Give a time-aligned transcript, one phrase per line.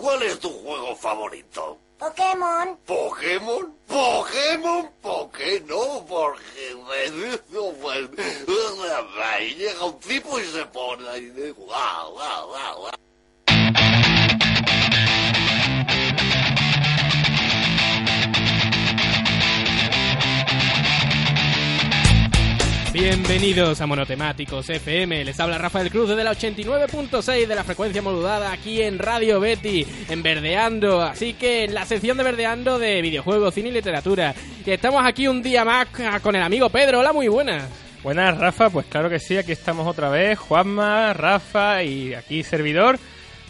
[0.00, 1.78] ¿cuál es tu juego favorito?
[1.98, 2.78] Pokémon.
[2.86, 3.76] ¿Pokémon?
[3.86, 4.90] ¿Pokémon?
[5.02, 6.04] ¿Por qué no?
[6.08, 6.74] Porque...
[9.22, 11.52] Ahí llega un tipo y se pone ahí de...
[11.52, 12.99] ¡Guau, guau, guau, guau!
[22.92, 28.50] Bienvenidos a Monotemáticos FM, les habla Rafael Cruz desde la 89.6 de la frecuencia modulada
[28.50, 33.54] aquí en Radio Betty, en Verdeando, así que en la sección de Verdeando de videojuegos,
[33.54, 34.34] cine y literatura.
[34.66, 35.86] Y estamos aquí un día más
[36.20, 37.62] con el amigo Pedro, hola muy buenas.
[38.02, 42.98] Buenas, Rafa, pues claro que sí, aquí estamos otra vez, Juanma, Rafa y aquí servidor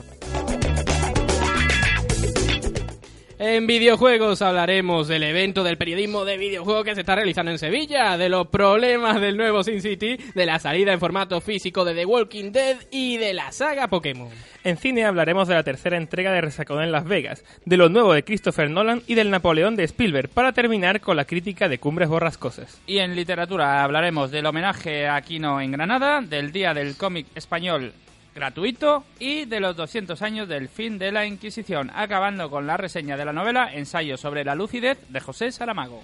[3.42, 8.18] En videojuegos hablaremos del evento del periodismo de videojuegos que se está realizando en Sevilla,
[8.18, 12.06] de los problemas del nuevo Sin City, de la salida en formato físico de The
[12.06, 14.28] Walking Dead y de la saga Pokémon.
[14.66, 18.12] En cine hablaremos de la tercera entrega de Resacón en Las Vegas, de lo nuevo
[18.12, 22.10] de Christopher Nolan y del Napoleón de Spielberg, para terminar con la crítica de Cumbres
[22.10, 22.82] Borrascosas.
[22.88, 27.94] Y en literatura hablaremos del homenaje a Aquino en Granada, del Día del Cómic Español
[28.36, 33.18] gratuito y de los 200 años del fin de la Inquisición, acabando con la reseña
[33.18, 36.04] de la novela Ensayo sobre la lucidez de José Saramago.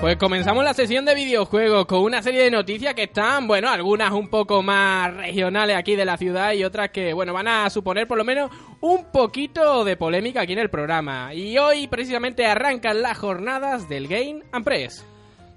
[0.00, 4.12] Pues comenzamos la sesión de videojuegos con una serie de noticias que están, bueno, algunas
[4.12, 8.08] un poco más regionales aquí de la ciudad y otras que, bueno, van a suponer
[8.08, 8.50] por lo menos
[8.80, 11.34] un poquito de polémica aquí en el programa.
[11.34, 15.04] Y hoy precisamente arrancan las jornadas del Game and Press.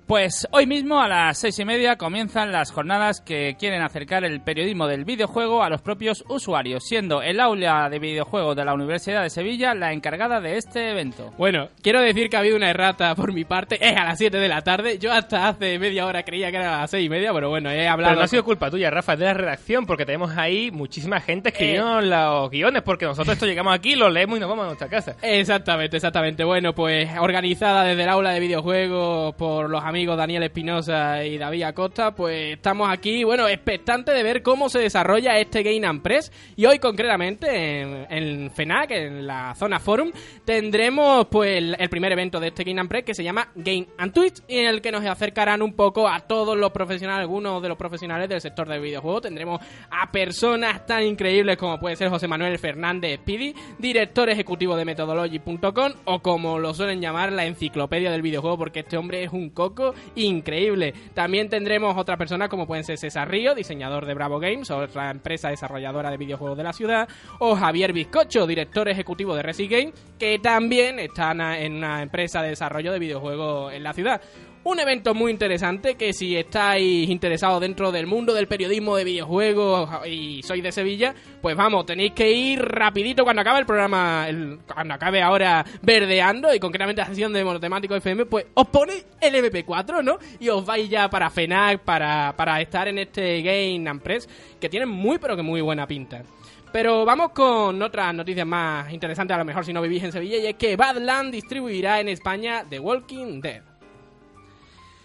[0.07, 4.41] Pues hoy mismo a las seis y media comienzan las jornadas que quieren acercar el
[4.41, 9.23] periodismo del videojuego a los propios usuarios, siendo el aula de videojuegos de la Universidad
[9.23, 11.31] de Sevilla la encargada de este evento.
[11.37, 14.37] Bueno, quiero decir que ha habido una errata por mi parte, es a las 7
[14.37, 17.09] de la tarde, yo hasta hace media hora creía que era a las 6 y
[17.09, 18.11] media, pero bueno, he hablado...
[18.11, 21.21] Pero no ha sido culpa tuya, Rafa, es de la redacción, porque tenemos ahí muchísima
[21.21, 24.67] gente escribiendo los guiones, porque nosotros esto llegamos aquí, lo leemos y nos vamos a
[24.67, 25.15] nuestra casa.
[25.21, 26.43] Exactamente, exactamente.
[26.43, 31.63] Bueno, pues organizada desde el aula de videojuegos por los amigos Daniel Espinosa y David
[31.63, 36.31] Acosta, pues estamos aquí, bueno, expectantes de ver cómo se desarrolla este Game and Press.
[36.55, 40.11] Y hoy concretamente en, en FENAC, en la zona Forum,
[40.45, 44.13] tendremos pues el, primer evento de este Game and Press que se llama Game and
[44.13, 47.77] Twitch, en el que nos acercarán un poco a todos los profesionales, algunos de los
[47.77, 49.21] profesionales del sector del videojuego.
[49.21, 54.85] Tendremos a personas tan increíbles como puede ser José Manuel Fernández Pidi, director ejecutivo de
[54.85, 59.49] Methodology.com o como lo suelen llamar la enciclopedia del videojuego porque este hombre es un
[59.49, 59.82] coco
[60.15, 60.94] increíble.
[61.13, 65.50] También tendremos otras personas como pueden ser César Río, diseñador de Bravo Games, otra empresa
[65.50, 67.07] desarrolladora de videojuegos de la ciudad,
[67.39, 72.50] o Javier Bizcocho, director ejecutivo de Resi Game, que también están en una empresa de
[72.50, 74.21] desarrollo de videojuegos en la ciudad.
[74.65, 79.89] Un evento muy interesante que si estáis interesados dentro del mundo del periodismo de videojuegos
[80.07, 84.60] y sois de Sevilla, pues vamos, tenéis que ir rapidito cuando acabe el programa, el-
[84.74, 89.36] cuando acabe ahora verdeando y concretamente la sesión de Monotemático FM, pues os ponéis el
[89.36, 90.18] MP4, ¿no?
[90.39, 94.30] Y os vais ya para FENAC, para, para estar en este Game and Press,
[94.62, 96.24] que tiene muy pero que muy buena pinta.
[96.71, 100.38] Pero vamos con otras noticias más interesantes, a lo mejor si no vivís en Sevilla,
[100.38, 103.62] y es que Badland distribuirá en España The Walking Dead.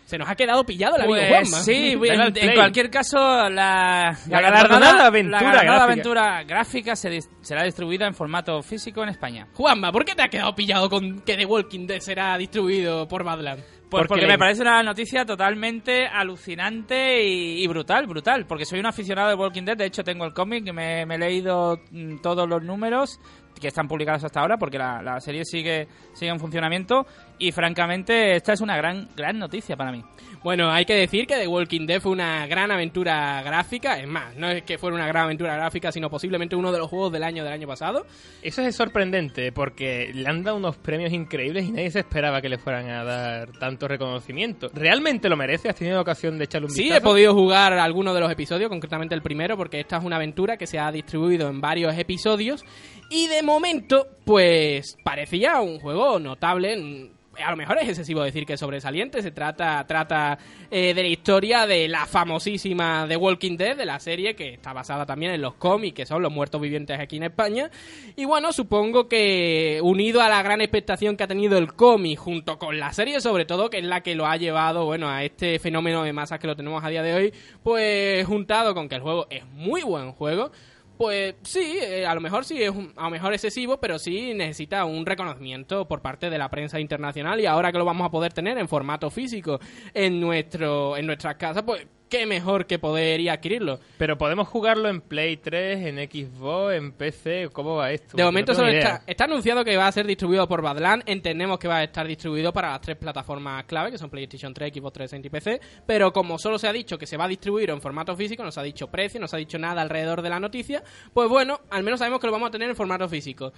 [0.09, 1.59] Se nos ha quedado pillado el amigo Pues Juanma.
[1.65, 3.19] sí, en, en cualquier caso,
[3.51, 5.85] la, La galardonada aventura la galardonada gráfica.
[5.85, 9.47] aventura gráfica se dis- será distribuida en formato físico en España.
[9.53, 13.23] Juanma, ¿por qué te has quedado pillado con que The Walking Dead será distribuido por
[13.23, 13.61] Badland?
[13.91, 18.47] Pues Porque porque me parece una noticia totalmente alucinante y, y brutal, brutal.
[18.47, 19.77] Porque soy un aficionado de Walking Dead.
[19.77, 23.19] De hecho, tengo el cómic, me, me he leído mm, todos los números
[23.61, 27.07] que están publicados hasta ahora, porque la, la serie sigue, sigue en funcionamiento.
[27.41, 30.03] Y francamente, esta es una gran, gran noticia para mí.
[30.43, 33.99] Bueno, hay que decir que The Walking Dead fue una gran aventura gráfica.
[33.99, 36.89] Es más, no es que fuera una gran aventura gráfica, sino posiblemente uno de los
[36.89, 38.07] juegos del año del año pasado.
[38.43, 42.49] Eso es sorprendente porque le han dado unos premios increíbles y nadie se esperaba que
[42.49, 44.69] le fueran a dar tanto reconocimiento.
[44.75, 45.69] ¿Realmente lo merece?
[45.69, 46.99] ¿Has tenido ocasión de echarle un Sí, vistazo?
[47.01, 50.57] he podido jugar algunos de los episodios, concretamente el primero, porque esta es una aventura
[50.57, 52.65] que se ha distribuido en varios episodios.
[53.11, 57.11] Y de momento, pues parecía un juego notable.
[57.45, 59.23] A lo mejor es excesivo decir que es sobresaliente.
[59.23, 60.39] Se trata, trata
[60.71, 64.73] eh, de la historia de la famosísima The Walking Dead, de la serie que está
[64.73, 67.71] basada también en los cómics, que son los muertos vivientes aquí en España.
[68.17, 72.59] Y bueno, supongo que unido a la gran expectación que ha tenido el cómic junto
[72.59, 75.59] con la serie, sobre todo, que es la que lo ha llevado, bueno, a este
[75.59, 79.03] fenómeno de masas que lo tenemos a día de hoy, pues juntado con que el
[79.03, 80.51] juego es muy buen juego.
[80.99, 84.35] Pues sí, eh, a lo mejor sí es un- a lo mejor excesivo, pero sí
[84.35, 88.11] necesita un reconocimiento por parte de la prensa internacional y ahora que lo vamos a
[88.11, 89.61] poder tener en formato físico
[89.95, 93.81] en nuestro en nuestras casas, pues qué mejor que poder ir a adquirirlo.
[93.99, 97.49] Pero podemos jugarlo en Play 3, en Xbox, en PC.
[97.53, 98.17] ¿Cómo va esto?
[98.17, 101.03] De momento solo está, está anunciado que va a ser distribuido por Badland.
[101.07, 104.73] Entendemos que va a estar distribuido para las tres plataformas clave, que son PlayStation 3,
[104.75, 105.61] Xbox 360 y PC.
[105.87, 108.51] Pero como solo se ha dicho que se va a distribuir en formato físico, no
[108.51, 110.83] se ha dicho precio, no se ha dicho nada alrededor de la noticia,
[111.13, 113.53] pues bueno, al menos sabemos que lo vamos a tener en formato físico.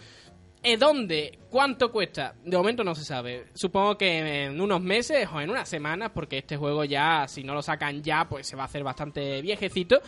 [0.63, 1.39] ¿Eh, ¿Dónde?
[1.49, 2.35] ¿Cuánto cuesta?
[2.45, 3.47] De momento no se sabe.
[3.55, 7.55] Supongo que en unos meses o en unas semanas, porque este juego ya, si no
[7.55, 10.01] lo sacan ya, pues se va a hacer bastante viejecito,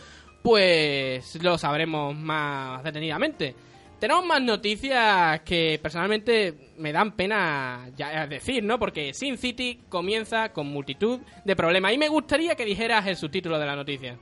[0.43, 3.55] pues lo sabremos más detenidamente.
[3.99, 8.77] Tenemos más noticias que personalmente me dan pena ya decir, ¿no?
[8.77, 11.93] Porque Sin City comienza con multitud de problemas.
[11.93, 14.19] Y me gustaría que dijeras el subtítulo de la noticia.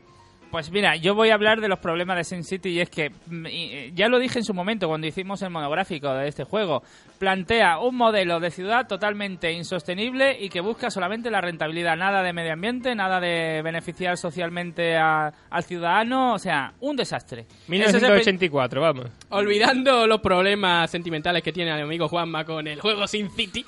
[0.51, 3.09] Pues mira, yo voy a hablar de los problemas de Sin City y es que
[3.09, 6.83] mm, eh, ya lo dije en su momento cuando hicimos el monográfico de este juego.
[7.19, 12.33] Plantea un modelo de ciudad totalmente insostenible y que busca solamente la rentabilidad, nada de
[12.33, 17.41] medio ambiente, nada de beneficiar socialmente a- al ciudadano, o sea, un desastre.
[17.41, 19.05] Ese es el 1984, vamos.
[19.29, 23.63] Olvidando los problemas sentimentales que tiene el amigo Juanma con el juego Sin City,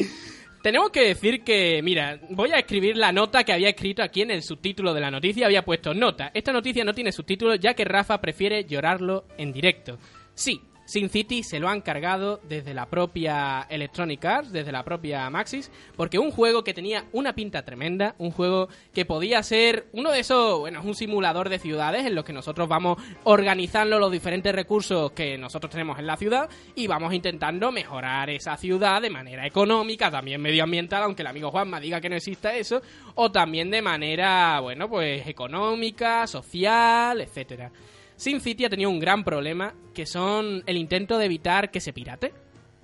[0.63, 4.31] tenemos que decir que, mira, voy a escribir la nota que había escrito aquí en
[4.31, 5.45] el subtítulo de la noticia.
[5.45, 6.31] Había puesto nota.
[6.33, 9.99] Esta noticia no tiene subtítulo ya que Rafa prefiere llorarlo en directo.
[10.33, 10.61] Sí,
[10.93, 15.71] Sin City se lo han cargado desde la propia Electronic Arts, desde la propia Maxis,
[15.97, 20.19] porque un juego que tenía una pinta tremenda, un juego que podía ser uno de
[20.19, 24.53] esos, bueno, es un simulador de ciudades en los que nosotros vamos organizando los diferentes
[24.53, 29.47] recursos que nosotros tenemos en la ciudad y vamos intentando mejorar esa ciudad de manera
[29.47, 32.83] económica, también medioambiental, aunque el amigo Juanma diga que no exista eso,
[33.15, 37.71] o también de manera, bueno, pues económica, social, etcétera.
[38.23, 41.91] Sin City ha tenido un gran problema, que son el intento de evitar que se
[41.91, 42.31] pirate.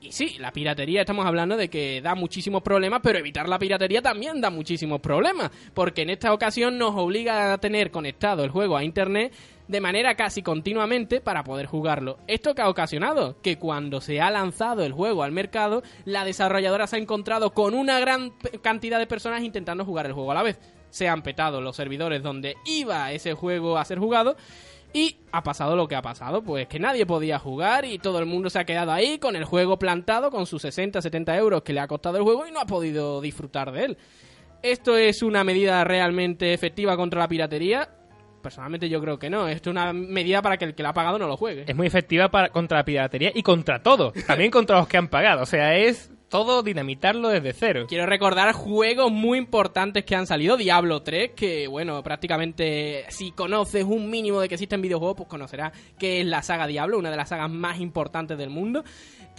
[0.02, 4.02] Y sí, la piratería estamos hablando de que da muchísimos problemas, pero evitar la piratería
[4.02, 8.76] también da muchísimos problemas, porque en esta ocasión nos obliga a tener conectado el juego
[8.76, 9.34] a internet
[9.70, 12.18] de manera casi continuamente para poder jugarlo.
[12.28, 13.42] ¿Esto que ha ocasionado?
[13.42, 17.76] Que cuando se ha lanzado el juego al mercado, la desarrolladora se ha encontrado con
[17.76, 20.60] una gran cantidad de personas intentando jugar el juego a la vez.
[20.90, 24.36] Se han petado los servidores donde iba ese juego a ser jugado
[24.94, 28.26] y ha pasado lo que ha pasado, pues que nadie podía jugar y todo el
[28.26, 31.74] mundo se ha quedado ahí con el juego plantado, con sus 60, 70 euros que
[31.74, 33.98] le ha costado el juego y no ha podido disfrutar de él.
[34.62, 37.90] ¿Esto es una medida realmente efectiva contra la piratería?
[38.42, 39.48] Personalmente yo creo que no.
[39.48, 41.66] Esto es una medida para que el que la ha pagado no lo juegue.
[41.68, 44.12] Es muy efectiva para, contra la piratería y contra todo.
[44.28, 45.44] También contra los que han pagado.
[45.44, 47.86] O sea, es todo dinamitarlo desde cero.
[47.90, 50.58] Quiero recordar juegos muy importantes que han salido.
[50.58, 55.74] Diablo 3, que bueno, prácticamente si conoces un mínimo de que existen videojuegos, pues conocerás
[55.98, 58.84] que es la saga Diablo, una de las sagas más importantes del mundo.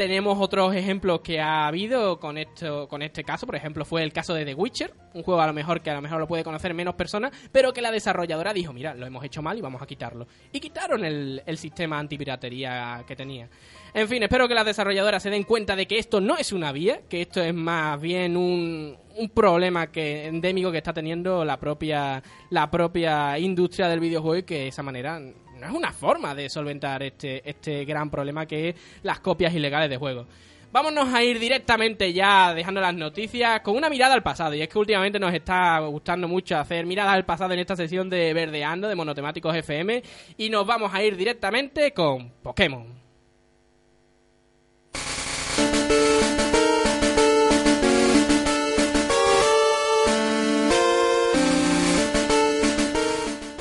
[0.00, 3.44] Tenemos otros ejemplos que ha habido con esto, con este caso.
[3.44, 5.94] Por ejemplo, fue el caso de The Witcher, un juego a lo mejor que a
[5.94, 9.22] lo mejor lo puede conocer menos personas, pero que la desarrolladora dijo, mira, lo hemos
[9.22, 10.26] hecho mal y vamos a quitarlo.
[10.52, 13.50] Y quitaron el, el sistema antipiratería que tenía.
[13.92, 16.72] En fin, espero que las desarrolladoras se den cuenta de que esto no es una
[16.72, 21.60] vía, que esto es más bien un, un problema que endémico que está teniendo la
[21.60, 25.20] propia la propia industria del videojuego y que de esa manera
[25.60, 29.90] no es una forma de solventar este este gran problema que es las copias ilegales
[29.90, 30.26] de juegos.
[30.72, 34.54] Vámonos a ir directamente ya dejando las noticias con una mirada al pasado.
[34.54, 38.08] Y es que últimamente nos está gustando mucho hacer miradas al pasado en esta sesión
[38.08, 40.00] de Verdeando de Monotemáticos FM.
[40.38, 42.99] Y nos vamos a ir directamente con Pokémon.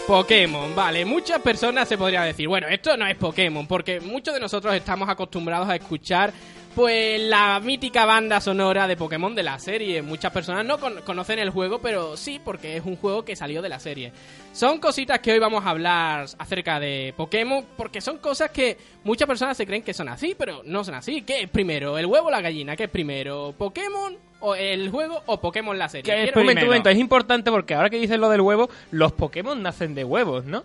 [0.09, 4.39] Pokémon, vale, muchas personas se podrían decir, bueno, esto no es Pokémon, porque muchos de
[4.39, 6.33] nosotros estamos acostumbrados a escuchar
[6.75, 10.01] pues la mítica banda sonora de Pokémon de la serie.
[10.01, 13.61] Muchas personas no con- conocen el juego, pero sí porque es un juego que salió
[13.61, 14.11] de la serie.
[14.53, 19.27] Son cositas que hoy vamos a hablar acerca de Pokémon, porque son cosas que muchas
[19.27, 21.21] personas se creen que son así, pero no son así.
[21.23, 21.97] ¿Qué es primero?
[21.97, 22.75] ¿El huevo o la gallina?
[22.75, 23.53] ¿Qué es primero?
[23.57, 26.03] ¿Pokémon o el juego o Pokémon la serie?
[26.03, 26.61] ¿Qué es momento, primero.
[26.61, 30.03] un momento, es importante porque ahora que dices lo del huevo, los Pokémon nacen de
[30.03, 30.63] huevos, ¿no?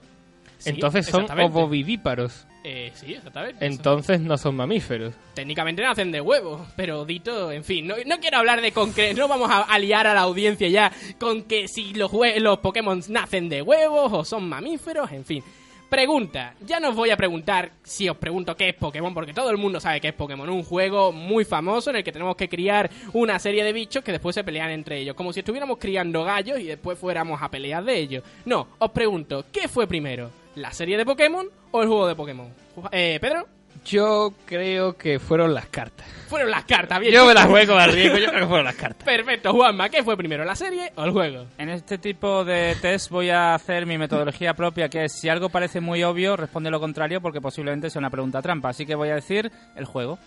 [0.59, 2.47] Sí, Entonces son ovovivíparos.
[2.67, 3.65] Eh, sí, exactamente.
[3.67, 5.13] Entonces no son mamíferos.
[5.35, 9.29] técnicamente nacen de huevos, pero dito, en fin, no, no quiero hablar de concreto, no
[9.29, 10.91] vamos a, a liar a la audiencia ya
[11.21, 15.45] con que si los, los Pokémon nacen de huevos o son mamíferos, en fin.
[15.91, 19.51] Pregunta, ya no os voy a preguntar si os pregunto qué es Pokémon, porque todo
[19.51, 22.49] el mundo sabe qué es Pokémon, un juego muy famoso en el que tenemos que
[22.49, 26.25] criar una serie de bichos que después se pelean entre ellos, como si estuviéramos criando
[26.25, 28.25] gallos y después fuéramos a pelear de ellos.
[28.47, 30.31] No, os pregunto, ¿qué fue primero?
[30.57, 32.49] ¿La serie de Pokémon o el juego de Pokémon?
[32.93, 33.47] Eh, Pedro,
[33.85, 36.07] Yo creo que fueron las cartas.
[36.29, 37.13] fueron las cartas, bien.
[37.13, 39.05] Yo me las juego al riesgo, yo creo que fueron las cartas.
[39.05, 41.47] Perfecto, Juanma, ¿qué fue primero, la serie o el juego?
[41.59, 45.49] En este tipo de test voy a hacer mi metodología propia, que es si algo
[45.49, 48.69] parece muy obvio, responde lo contrario porque posiblemente sea una pregunta trampa.
[48.71, 50.19] Así que voy a decir el juego.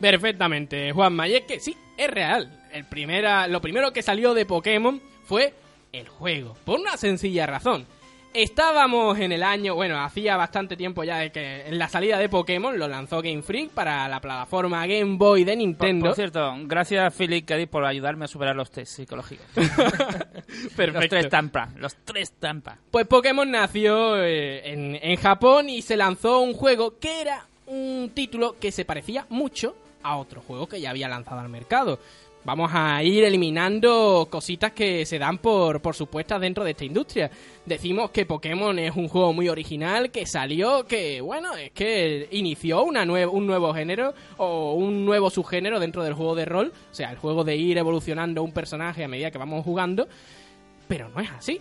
[0.00, 2.50] Perfectamente, Juanma, y es que sí, es real.
[2.72, 5.54] El primera, lo primero que salió de Pokémon fue
[5.92, 7.86] el juego, por una sencilla razón.
[8.34, 12.28] Estábamos en el año, bueno, hacía bastante tiempo ya de que en la salida de
[12.28, 16.06] Pokémon lo lanzó Game Freak para la plataforma Game Boy de Nintendo.
[16.06, 19.46] por cierto, gracias Philip Keddy por ayudarme a superar los test psicológicos.
[20.76, 22.78] Los tres trampa, los tres trampa.
[22.90, 28.10] Pues Pokémon nació eh, en, en Japón y se lanzó un juego que era un
[28.14, 31.98] título que se parecía mucho a otro juego que ya había lanzado al mercado.
[32.46, 37.28] Vamos a ir eliminando cositas que se dan por, por supuestas dentro de esta industria.
[37.64, 42.84] Decimos que Pokémon es un juego muy original, que salió, que bueno, es que inició
[42.84, 46.72] una nue- un nuevo género o un nuevo subgénero dentro del juego de rol.
[46.92, 50.06] O sea, el juego de ir evolucionando un personaje a medida que vamos jugando.
[50.86, 51.60] Pero no es así.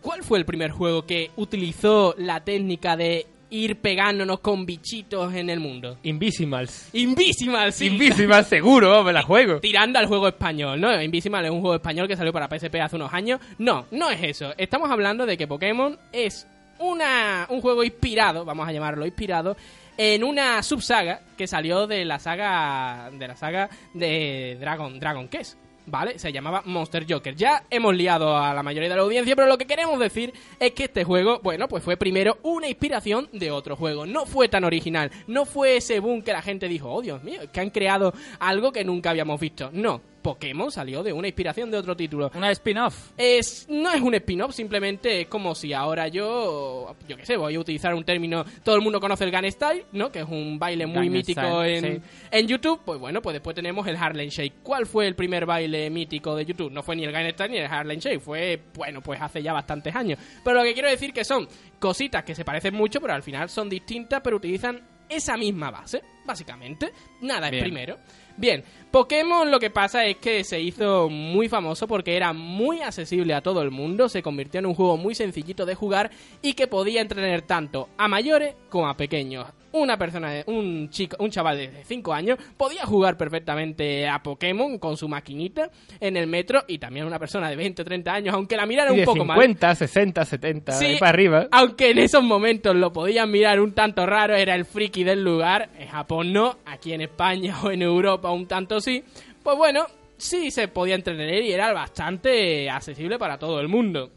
[0.00, 5.50] ¿Cuál fue el primer juego que utilizó la técnica de ir pegándonos con bichitos en
[5.50, 5.98] el mundo?
[6.02, 6.88] Invisimals.
[6.94, 7.86] Invisimal, sí.
[7.86, 9.60] Invisimals seguro, me la juego.
[9.60, 11.00] Tirando al juego español, ¿no?
[11.00, 13.40] Invisimal es un juego español que salió para PSP hace unos años.
[13.58, 14.54] No, no es eso.
[14.56, 16.46] Estamos hablando de que Pokémon es
[16.78, 19.56] una, un juego inspirado, vamos a llamarlo inspirado,
[19.96, 25.61] en una subsaga que salió de la saga de la saga de Dragon Dragon Quest.
[25.86, 26.18] ¿Vale?
[26.18, 27.34] Se llamaba Monster Joker.
[27.34, 30.72] Ya hemos liado a la mayoría de la audiencia, pero lo que queremos decir es
[30.72, 34.06] que este juego, bueno, pues fue primero una inspiración de otro juego.
[34.06, 35.10] No fue tan original.
[35.26, 38.72] No fue ese boom que la gente dijo, oh Dios mío, que han creado algo
[38.72, 39.70] que nunca habíamos visto.
[39.72, 40.11] No.
[40.22, 42.30] Pokémon salió de una inspiración de otro título.
[42.34, 43.10] Una spin-off.
[43.16, 47.54] Es, no es un spin-off, simplemente es como si ahora yo, yo qué sé, voy
[47.54, 50.10] a utilizar un término, todo el mundo conoce el Gun Style, ¿no?
[50.10, 52.08] Que es un baile muy mítico Style, en, sí.
[52.30, 52.80] en YouTube.
[52.84, 54.62] Pues bueno, pues después tenemos el Harlem Shake.
[54.62, 56.70] ¿Cuál fue el primer baile mítico de YouTube?
[56.70, 59.52] No fue ni el Gun Style ni el Harlem Shake, fue, bueno, pues hace ya
[59.52, 60.18] bastantes años.
[60.44, 61.48] Pero lo que quiero decir que son
[61.78, 66.02] cositas que se parecen mucho, pero al final son distintas, pero utilizan esa misma base,
[66.24, 66.92] básicamente.
[67.20, 67.98] Nada es primero.
[68.36, 73.34] Bien, Pokémon lo que pasa es que se hizo muy famoso porque era muy accesible
[73.34, 76.10] a todo el mundo, se convirtió en un juego muy sencillito de jugar
[76.40, 79.46] y que podía entretener tanto a mayores como a pequeños.
[79.72, 84.96] Una persona, un chico, un chaval de 5 años podía jugar perfectamente a Pokémon con
[84.96, 88.56] su maquinita en el metro y también una persona de 20 o 30 años, aunque
[88.56, 89.36] la mirara Y un de poco mal.
[89.36, 91.48] 50, 60, 70, Sí, ahí para arriba.
[91.50, 95.70] Aunque en esos momentos lo podían mirar un tanto raro, era el friki del lugar.
[95.78, 99.02] En Japón no, aquí en España o en Europa un tanto sí.
[99.42, 99.86] Pues bueno,
[100.18, 104.10] sí se podía entretener y era bastante accesible para todo el mundo.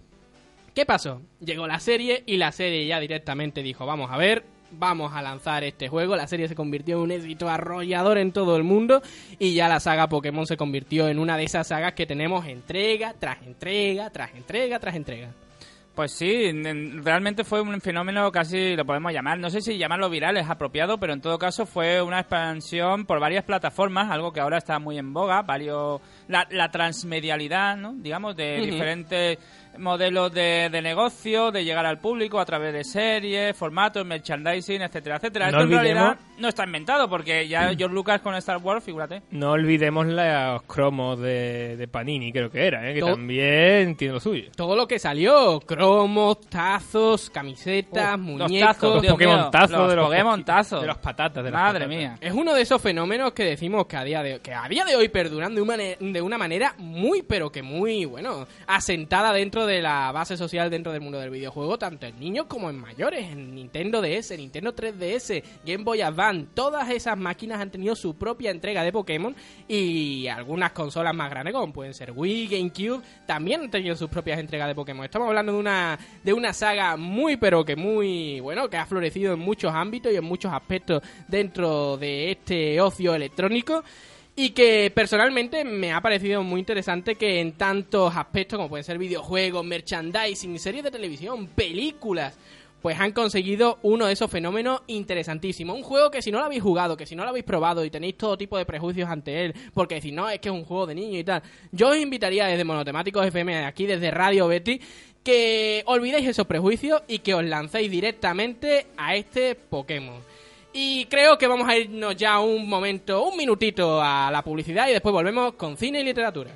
[0.74, 1.22] ¿Qué pasó?
[1.40, 5.64] Llegó la serie y la serie ya directamente dijo, vamos a ver, vamos a lanzar
[5.64, 6.16] este juego.
[6.16, 9.02] La serie se convirtió en un éxito arrollador en todo el mundo
[9.40, 13.14] y ya la saga Pokémon se convirtió en una de esas sagas que tenemos entrega
[13.20, 15.30] tras entrega, tras entrega, tras entrega.
[15.96, 20.36] Pues sí, realmente fue un fenómeno casi, lo podemos llamar, no sé si llamarlo viral
[20.36, 24.58] es apropiado, pero en todo caso fue una expansión por varias plataformas, algo que ahora
[24.58, 27.94] está muy en boga, varios, la, la transmedialidad, ¿no?
[27.94, 29.38] digamos, de diferentes
[29.80, 35.18] modelos de, de negocio, de llegar al público a través de series, formatos, merchandising, etcétera,
[35.18, 35.52] etcétera.
[35.52, 39.22] No Esto en realidad no está inventado, porque ya George Lucas con Star Wars, figúrate.
[39.32, 42.94] No olvidemos los cromos de, de Panini, creo que era, ¿eh?
[42.94, 44.50] que Todo- también tiene lo suyo.
[44.56, 48.68] Todo lo que salió, cromos, tazos, camisetas, Oh, los muñecos...
[48.76, 50.82] tazos, Los Pokémon mío, tazos los de los Pokémon poqui- tazos.
[50.82, 51.98] de los patatas, de las Madre patatas.
[51.98, 52.16] mía.
[52.22, 54.96] Es uno de esos fenómenos que decimos que a día de, que a día de
[54.96, 59.65] hoy perduran de una, mane- de una manera muy, pero que muy, bueno, asentada dentro
[59.66, 63.32] de la base social dentro del mundo del videojuego, tanto en niños como en mayores,
[63.32, 68.52] en Nintendo DS, Nintendo 3DS, Game Boy Advance, todas esas máquinas han tenido su propia
[68.52, 69.36] entrega de Pokémon
[69.68, 74.40] y algunas consolas más grandes como pueden ser Wii, GameCube, también han tenido sus propias
[74.40, 75.06] entregas de Pokémon.
[75.06, 79.34] Estamos hablando de una, de una saga muy, pero que muy, bueno, que ha florecido
[79.34, 83.84] en muchos ámbitos y en muchos aspectos dentro de este ocio electrónico.
[84.38, 88.98] Y que personalmente me ha parecido muy interesante que en tantos aspectos como pueden ser
[88.98, 92.38] videojuegos, merchandising, series de televisión, películas,
[92.82, 95.76] pues han conseguido uno de esos fenómenos interesantísimos.
[95.76, 97.90] Un juego que si no lo habéis jugado, que si no lo habéis probado y
[97.90, 100.86] tenéis todo tipo de prejuicios ante él, porque decís, no, es que es un juego
[100.86, 104.80] de niño y tal, yo os invitaría desde Monotemáticos FM, aquí desde Radio Betty,
[105.24, 110.22] que olvidéis esos prejuicios y que os lancéis directamente a este Pokémon.
[110.78, 114.92] Y creo que vamos a irnos ya un momento, un minutito a la publicidad y
[114.92, 116.52] después volvemos con cine y literatura.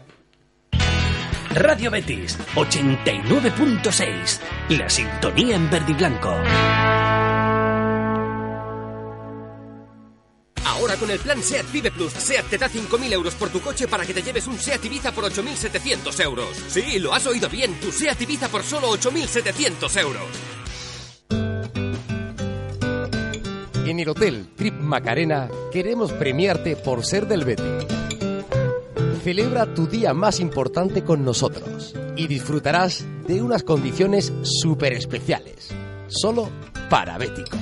[1.55, 4.41] Radio Betis 89.6.
[4.77, 6.35] La sintonía en verde y blanco.
[10.65, 13.87] Ahora con el plan SEAT Vive Plus, SEAT te da 5.000 euros por tu coche
[13.87, 16.57] para que te lleves un SEAT Ibiza por 8.700 euros.
[16.67, 20.58] Sí, lo has oído bien, tu SEAT Ibiza por solo 8.700 euros.
[23.89, 27.87] En el Hotel Trip Macarena queremos premiarte por ser del Betis.
[29.23, 35.69] Celebra tu día más importante con nosotros y disfrutarás de unas condiciones súper especiales,
[36.05, 36.49] solo
[36.87, 37.59] para béticos.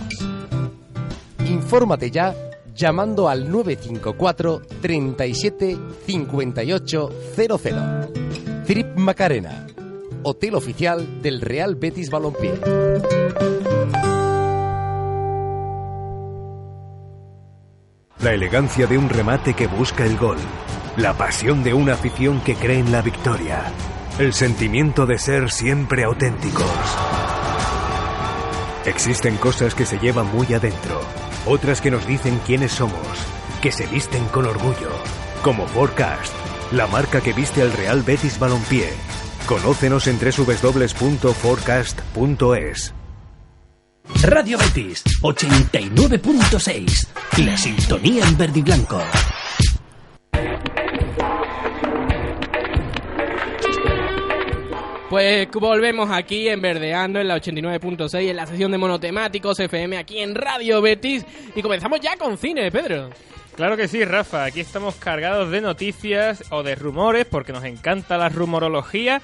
[1.49, 2.35] Infórmate ya
[2.75, 7.57] llamando al 954 37 58 00.
[8.65, 9.65] Trip Macarena,
[10.23, 12.59] hotel oficial del Real Betis Balompié.
[18.19, 20.39] La elegancia de un remate que busca el gol.
[20.97, 23.71] La pasión de una afición que cree en la victoria.
[24.17, 26.65] El sentimiento de ser siempre auténticos.
[28.86, 30.99] Existen cosas que se llevan muy adentro.
[31.45, 32.95] Otras que nos dicen quiénes somos.
[33.62, 34.89] Que se visten con orgullo.
[35.43, 36.34] Como Forecast,
[36.71, 38.89] la marca que viste al Real Betis Balompié.
[39.45, 42.96] Conócenos en www.forecast.es.
[44.15, 47.07] Radio Betis 89.6.
[47.45, 49.01] La sintonía en verde y blanco.
[55.09, 60.19] Pues volvemos aquí en Verdeando en la 89.6 en la sesión de monotemáticos FM aquí
[60.19, 63.09] en Radio Betis y comenzamos ya con cine, Pedro.
[63.55, 64.45] Claro que sí, Rafa.
[64.45, 69.21] Aquí estamos cargados de noticias o de rumores porque nos encanta la rumorología.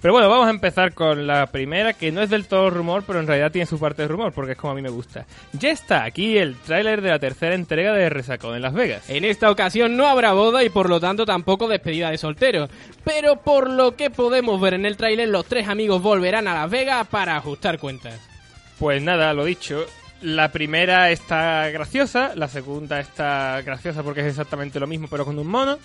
[0.00, 3.20] Pero bueno, vamos a empezar con la primera, que no es del todo rumor, pero
[3.20, 5.24] en realidad tiene su parte de rumor, porque es como a mí me gusta.
[5.52, 9.08] Ya está aquí el tráiler de la tercera entrega de Resacón en Las Vegas.
[9.08, 12.68] En esta ocasión no habrá boda y por lo tanto tampoco despedida de soltero.
[13.02, 16.70] Pero por lo que podemos ver en el tráiler, los tres amigos volverán a Las
[16.70, 18.20] Vegas para ajustar cuentas.
[18.78, 19.86] Pues nada, lo dicho.
[20.20, 25.38] La primera está graciosa, la segunda está graciosa porque es exactamente lo mismo, pero con
[25.38, 25.78] un mono.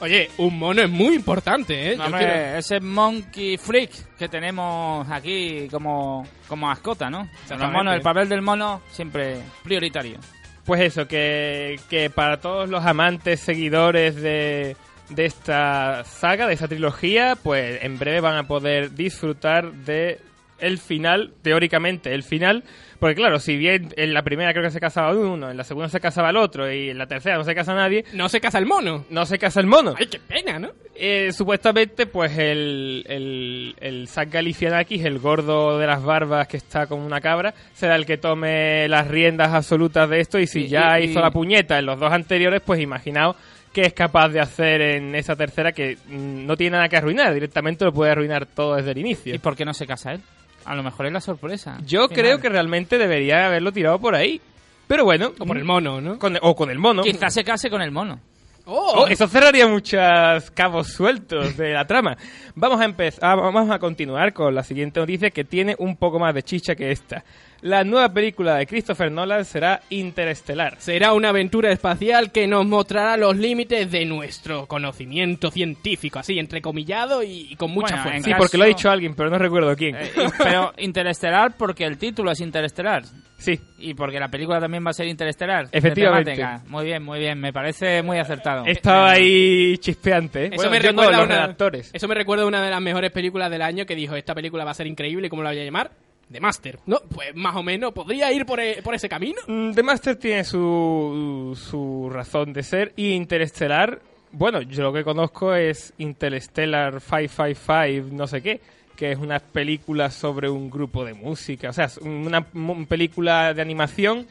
[0.00, 1.96] Oye, un mono es muy importante, ¿eh?
[2.00, 7.28] Hombre, quiero- ese Monkey Freak que tenemos aquí como, como mascota, ¿no?
[7.72, 10.18] Monos, el papel del mono siempre prioritario.
[10.64, 14.76] Pues eso, que, que para todos los amantes, seguidores de,
[15.08, 20.20] de esta saga, de esta trilogía, pues en breve van a poder disfrutar de
[20.60, 22.64] el final, teóricamente el final,
[22.98, 25.88] porque claro, si bien en la primera creo que se casaba uno, en la segunda
[25.88, 28.58] se casaba el otro y en la tercera no se casa nadie, No se casa
[28.58, 29.04] el mono.
[29.10, 29.94] no se casa el mono.
[29.98, 30.70] Ay, qué pena, ¿no?
[30.94, 36.86] Eh, supuestamente, pues el, el, el Zach Galifianakis, el gordo de las barbas que está
[36.86, 40.38] como una cabra, será el que tome las riendas absolutas de esto.
[40.38, 43.34] Y si Y- ya y- hizo y- la puñeta en los dos anteriores, pues imaginaos
[43.72, 47.32] que es capaz de hacer en esa tercera que mm, no tiene nada que arruinar,
[47.32, 49.34] directamente lo puede arruinar todo desde el inicio.
[49.34, 50.20] ¿Y por qué no se casa él?
[50.64, 51.78] A lo mejor es la sorpresa.
[51.86, 52.22] Yo Final.
[52.22, 54.40] creo que realmente debería haberlo tirado por ahí.
[54.86, 55.32] Pero bueno.
[55.38, 56.18] O por el mono, ¿no?
[56.18, 57.02] con- o con el mono.
[57.02, 58.20] Quizás se case con el mono.
[58.66, 62.16] Oh, eso cerraría muchos cabos sueltos de la trama.
[62.54, 66.34] Vamos a empezar, vamos a continuar con la siguiente noticia que tiene un poco más
[66.34, 67.24] de chicha que esta.
[67.62, 70.76] La nueva película de Christopher Nolan será Interestelar.
[70.78, 77.22] Será una aventura espacial que nos mostrará los límites de nuestro conocimiento científico, así entrecomillado
[77.22, 78.24] y, y con mucha Bueno, fuerza.
[78.24, 79.94] Sí, caso- porque lo ha dicho alguien, pero no recuerdo quién.
[79.96, 83.02] Eh, pero interestelar porque el título es interestelar.
[83.36, 85.68] Sí, Y porque la película también va a ser interestelar.
[85.72, 86.34] Efectivamente.
[86.34, 86.62] temática.
[86.68, 87.38] Muy bien, muy bien.
[87.40, 88.64] Me parece muy acertado.
[88.66, 90.44] estaba ahí chispeante.
[90.44, 90.46] ¿eh?
[90.52, 91.90] Eso Bueno, me recuerda a los una, redactores.
[91.92, 94.64] Eso me recuerda a una de las mejores películas del año que dijo esta película
[94.64, 95.90] va a ser increíble, ¿cómo la voy a llamar?
[96.30, 96.78] The Master.
[96.86, 99.40] No, pues más o menos podría ir por, e- por ese camino.
[99.46, 104.00] Mm, The Master tiene su, su razón de ser y Interestelar,
[104.32, 108.60] bueno, yo lo que conozco es Interstellar 555, no sé qué,
[108.96, 113.52] que es una película sobre un grupo de música, o sea, es una, mu- película
[113.54, 114.26] de animación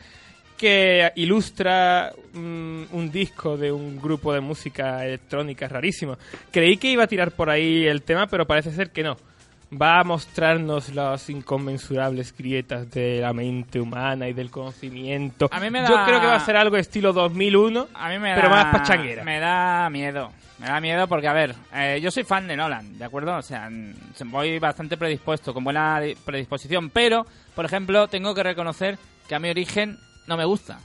[0.57, 6.17] que ilustra mm, un disco de un grupo de música electrónica rarísimo.
[6.51, 9.15] Creí que iba a tirar por ahí el tema, pero parece ser que no.
[9.71, 15.47] Va a mostrarnos las inconmensurables grietas de la mente humana y del conocimiento.
[15.51, 18.17] A mí me Yo da- creo que va a ser algo estilo 2001, A mí
[18.17, 19.23] me pero da, más pachanguera.
[19.23, 20.31] Me da miedo.
[20.57, 23.37] Me da miedo porque, a ver, eh, yo soy fan de Nolan, ¿de acuerdo?
[23.37, 23.93] O sea, mm,
[24.25, 26.89] voy bastante predispuesto, con buena di- predisposición.
[26.89, 30.79] Pero, por ejemplo, tengo que reconocer que a mi origen no me gusta.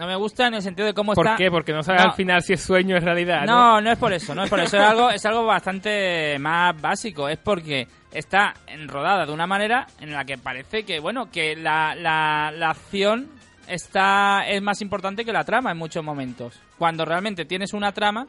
[0.00, 1.36] No me gusta en el sentido de cómo ¿Por está...
[1.36, 1.50] qué?
[1.50, 2.08] Porque no sabes No.
[2.08, 3.42] al final si es sueño o es realidad.
[3.44, 3.74] ¿no?
[3.74, 4.78] No, no es por eso, no es por eso.
[4.78, 7.28] Es algo, es algo bastante más básico.
[7.28, 11.94] Es porque está enrodada de una manera en la que parece que, bueno, que la,
[11.94, 13.28] la, la acción
[13.68, 16.58] está es más importante que la trama en muchos momentos.
[16.78, 18.26] Cuando realmente tienes una trama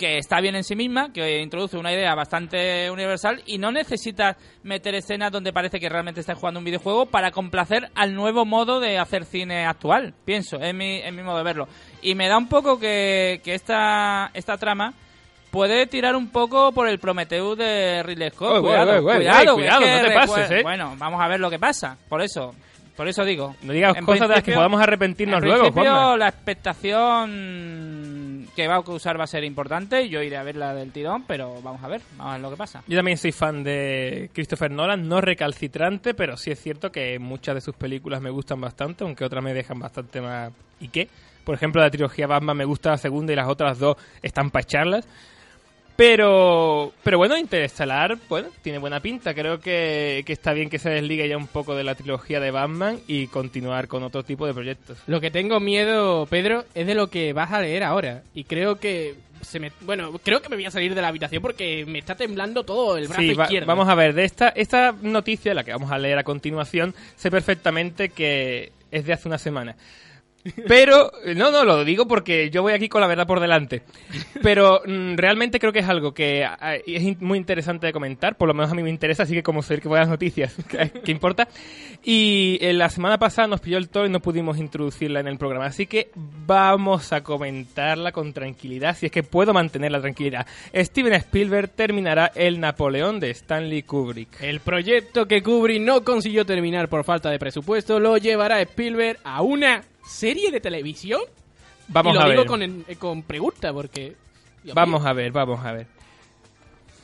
[0.00, 4.34] que está bien en sí misma, que introduce una idea bastante universal y no necesitas
[4.62, 8.80] meter escenas donde parece que realmente estás jugando un videojuego para complacer al nuevo modo
[8.80, 11.68] de hacer cine actual, pienso, es mi, es mi modo de verlo.
[12.00, 14.94] Y me da un poco que, que esta, esta trama
[15.50, 18.62] puede tirar un poco por el Prometheus de Ridley Scott.
[18.62, 20.62] Cuidado, cuidado, cuidado, no te pases, ¿eh?
[20.62, 22.54] Bueno, vamos a ver lo que pasa, por eso.
[22.96, 23.56] Por eso digo.
[23.62, 26.18] No digas cosas de las que podamos arrepentirnos en luego, Juanma.
[26.18, 30.08] la expectación que va a causar va a ser importante.
[30.08, 32.50] Yo iré a ver la del tirón, pero vamos a ver, vamos a ver lo
[32.50, 32.82] que pasa.
[32.86, 37.54] Yo también soy fan de Christopher Nolan, no recalcitrante, pero sí es cierto que muchas
[37.54, 40.52] de sus películas me gustan bastante, aunque otras me dejan bastante más...
[40.80, 41.08] ¿Y qué?
[41.44, 44.62] Por ejemplo, la trilogía Batman me gusta la segunda y las otras dos están para
[44.62, 45.06] echarlas.
[46.00, 49.34] Pero, pero bueno, Interestelar, bueno, tiene buena pinta.
[49.34, 52.50] Creo que, que está bien que se desligue ya un poco de la trilogía de
[52.50, 54.96] Batman y continuar con otro tipo de proyectos.
[55.06, 58.22] Lo que tengo miedo, Pedro, es de lo que vas a leer ahora.
[58.32, 59.72] Y creo que se me...
[59.82, 62.96] Bueno, creo que me voy a salir de la habitación porque me está temblando todo
[62.96, 63.66] el brazo Sí, va- izquierdo.
[63.66, 67.30] vamos a ver, de esta, esta noticia, la que vamos a leer a continuación, sé
[67.30, 69.76] perfectamente que es de hace una semana.
[70.66, 73.82] Pero, no, no, lo digo porque yo voy aquí con la verdad por delante.
[74.42, 78.36] Pero mm, realmente creo que es algo que ah, es in- muy interesante de comentar,
[78.36, 80.08] por lo menos a mí me interesa, así que como el que voy a las
[80.08, 80.54] noticias,
[81.04, 81.46] ¿qué importa?
[82.02, 85.36] Y eh, la semana pasada nos pilló el toro y no pudimos introducirla en el
[85.38, 86.10] programa, así que
[86.46, 90.46] vamos a comentarla con tranquilidad, si es que puedo mantener la tranquilidad.
[90.74, 94.40] Steven Spielberg terminará el Napoleón de Stanley Kubrick.
[94.40, 99.42] El proyecto que Kubrick no consiguió terminar por falta de presupuesto lo llevará Spielberg a
[99.42, 101.20] una serie de televisión.
[101.88, 102.46] Vamos y lo a digo ver.
[102.46, 104.14] con, en- con pregunta porque...
[104.62, 105.08] Dios Vamos mío.
[105.08, 105.86] a ver, vamos a ver.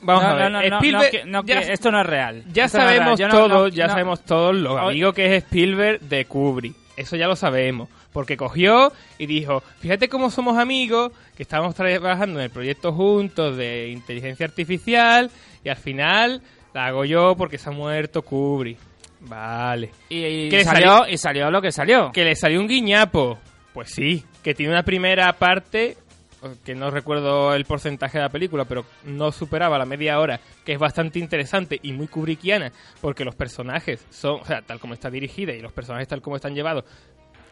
[0.02, 0.42] Vamos no, a ver.
[0.52, 2.44] no, no, no, Spielberg, no, que- no, ya, que esto no es real.
[2.52, 2.88] ya Esto real.
[3.16, 6.74] sabemos todos, no- ya no- sabemos todos lo amigo que es Spielberg de Kubrick.
[6.96, 12.38] Eso ya lo sabemos, porque cogió y dijo, fíjate cómo somos amigos, que estamos trabajando
[12.38, 15.30] en el proyecto juntos de inteligencia artificial
[15.64, 16.42] y al final
[16.72, 18.78] la hago yo porque se ha muerto Kubrick.
[19.28, 19.90] Vale.
[20.08, 21.14] Y, y ¿Qué salió, salió?
[21.14, 22.12] y salió lo que salió.
[22.12, 23.38] Que le salió un guiñapo.
[23.72, 25.96] Pues sí, que tiene una primera parte,
[26.64, 30.72] que no recuerdo el porcentaje de la película, pero no superaba la media hora, que
[30.72, 35.10] es bastante interesante y muy kubrickiana, porque los personajes son, o sea, tal como está
[35.10, 36.84] dirigida y los personajes tal como están llevados,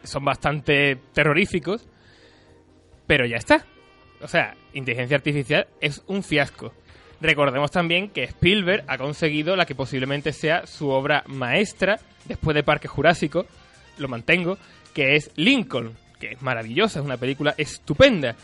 [0.03, 1.87] son bastante terroríficos,
[3.05, 3.65] pero ya está.
[4.21, 6.73] O sea, inteligencia artificial es un fiasco.
[7.21, 12.63] Recordemos también que Spielberg ha conseguido la que posiblemente sea su obra maestra después de
[12.63, 13.45] Parque Jurásico,
[13.97, 14.57] lo mantengo,
[14.93, 18.35] que es Lincoln, que es maravillosa, es una película estupenda.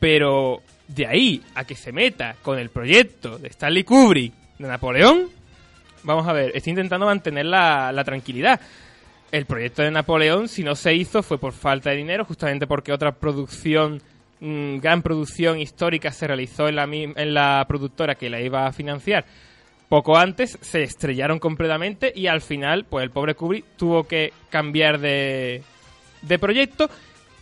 [0.00, 5.28] Pero de ahí a que se meta con el proyecto de Stanley Kubrick de Napoleón,
[6.02, 8.60] vamos a ver, estoy intentando mantener la, la tranquilidad.
[9.30, 12.92] El proyecto de Napoleón, si no se hizo, fue por falta de dinero, justamente porque
[12.92, 14.00] otra producción
[14.40, 18.72] mm, gran producción histórica se realizó en la, en la productora que la iba a
[18.72, 19.24] financiar
[19.88, 25.00] poco antes, se estrellaron completamente y al final, pues el pobre Kubrick tuvo que cambiar
[25.00, 25.62] de,
[26.22, 26.90] de proyecto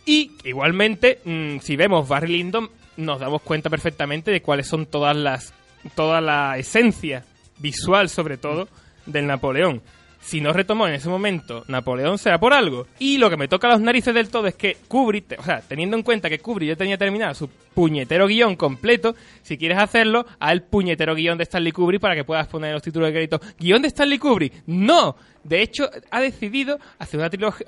[0.04, 5.16] y igualmente, mm, si vemos Barry Lyndon, nos damos cuenta perfectamente de cuáles son todas
[5.16, 5.52] las
[5.94, 7.24] toda la esencia
[7.58, 8.68] visual, sobre todo,
[9.06, 9.82] del Napoleón.
[10.26, 12.88] Si no retomó en ese momento Napoleón, será por algo.
[12.98, 15.60] Y lo que me toca a los narices del todo es que Kubrick, o sea,
[15.60, 20.26] teniendo en cuenta que Kubrick ya tenía terminado su puñetero guion completo, si quieres hacerlo,
[20.40, 23.40] a el puñetero guion de Stanley Kubrick para que puedas poner los títulos de crédito.
[23.56, 24.64] ¿Guión de Stanley Kubrick?
[24.66, 25.14] ¡No!
[25.44, 27.64] De hecho, ha decidido hacer una trilogía,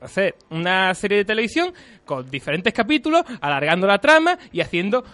[0.00, 1.72] hacer una serie de televisión
[2.04, 5.04] con diferentes capítulos, alargando la trama y haciendo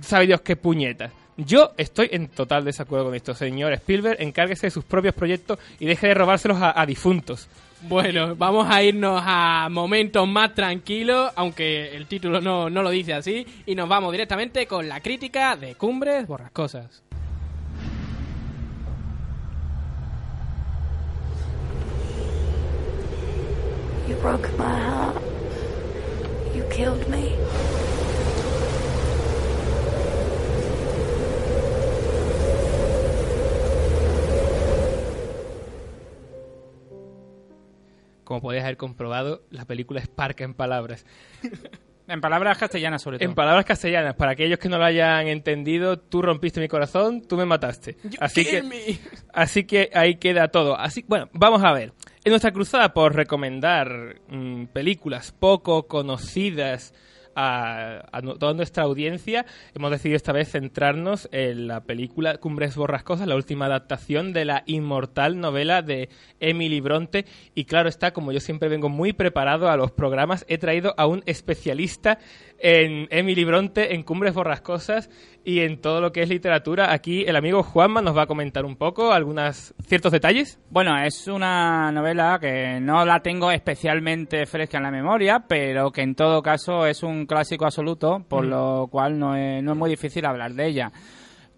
[0.00, 1.10] sabe Dios qué puñetas.
[1.46, 4.20] Yo estoy en total desacuerdo con esto, señor Spielberg.
[4.20, 7.48] Encárguese de sus propios proyectos y deje de robárselos a, a difuntos.
[7.82, 13.14] Bueno, vamos a irnos a momentos más tranquilos, aunque el título no, no lo dice
[13.14, 17.02] así, y nos vamos directamente con la crítica de Cumbres Borrascosas.
[24.06, 25.22] You broke my heart.
[26.54, 27.36] You killed me.
[38.30, 41.04] Como podéis haber comprobado, la película es parca en palabras.
[42.06, 43.28] En palabras castellanas, sobre todo.
[43.28, 47.36] En palabras castellanas, para aquellos que no lo hayan entendido, tú rompiste mi corazón, tú
[47.36, 47.96] me mataste.
[48.18, 48.98] Así que,
[49.32, 50.76] así que ahí queda todo.
[50.76, 51.92] Así, bueno, vamos a ver.
[52.24, 56.92] En nuestra cruzada por recomendar mm, películas poco conocidas
[57.34, 63.26] a, a toda nuestra audiencia, hemos decidido esta vez centrarnos en la película Cumbres Borrascosas,
[63.26, 66.08] la última adaptación de la inmortal novela de
[66.40, 67.24] Emily Bronte.
[67.54, 71.06] Y claro está, como yo siempre vengo muy preparado a los programas, he traído a
[71.06, 72.18] un especialista
[72.58, 75.10] en Emily Bronte, en Cumbres Borrascosas
[75.44, 76.92] y en todo lo que es literatura.
[76.92, 80.58] Aquí el amigo Juanma nos va a comentar un poco algunos ciertos detalles.
[80.70, 86.02] Bueno, es una novela que no la tengo especialmente fresca en la memoria, pero que
[86.02, 88.48] en todo caso es un clásico absoluto, por Mm.
[88.50, 90.92] lo cual no es, no es muy difícil hablar de ella.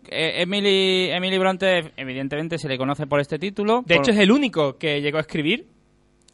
[0.08, 3.82] Eh, Emily, Emily Bronte, evidentemente, se le conoce por este título.
[3.86, 5.66] De por- hecho, es el único que llegó a escribir.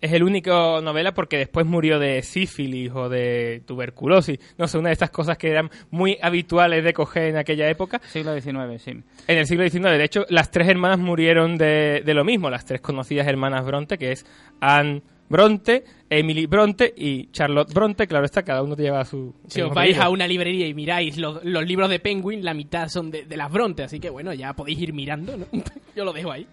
[0.00, 4.38] Es el único novela porque después murió de sífilis o de tuberculosis.
[4.56, 8.00] No sé, una de estas cosas que eran muy habituales de coger en aquella época.
[8.06, 8.90] Siglo XIX, sí.
[9.26, 9.82] En el siglo XIX.
[9.82, 12.48] De hecho, las tres hermanas murieron de, de lo mismo.
[12.48, 14.24] Las tres conocidas hermanas Bronte, que es
[14.60, 18.06] Anne Bronte, Emily Bronte y Charlotte Bronte.
[18.06, 19.34] Claro está, cada uno lleva su...
[19.46, 22.88] Si os vais a una librería y miráis los, los libros de Penguin, la mitad
[22.88, 25.46] son de, de las Bronte, así que bueno, ya podéis ir mirando, ¿no?
[25.96, 26.46] Yo lo dejo ahí.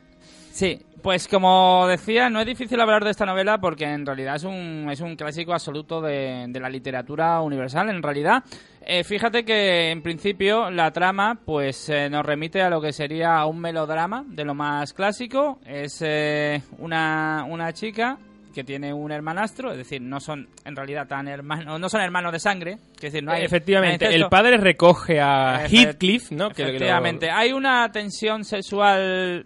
[0.56, 4.46] Sí, pues como decía, no es difícil hablar de esta novela porque en realidad es
[4.46, 7.90] un, es un clásico absoluto de, de la literatura universal.
[7.90, 8.42] En realidad,
[8.88, 13.44] Eh, fíjate que en principio la trama pues eh, nos remite a lo que sería
[13.46, 15.60] un melodrama de lo más clásico.
[15.66, 18.18] Es eh, una, una chica
[18.54, 22.32] que tiene un hermanastro, es decir, no son en realidad tan hermanos, no son hermanos
[22.32, 26.48] de sangre, es decir, no hay Efectivamente, no hay el padre recoge a Heathcliff, ¿no?
[26.50, 27.30] Que- que lo- Efectivamente.
[27.32, 29.46] Hay una tensión sexual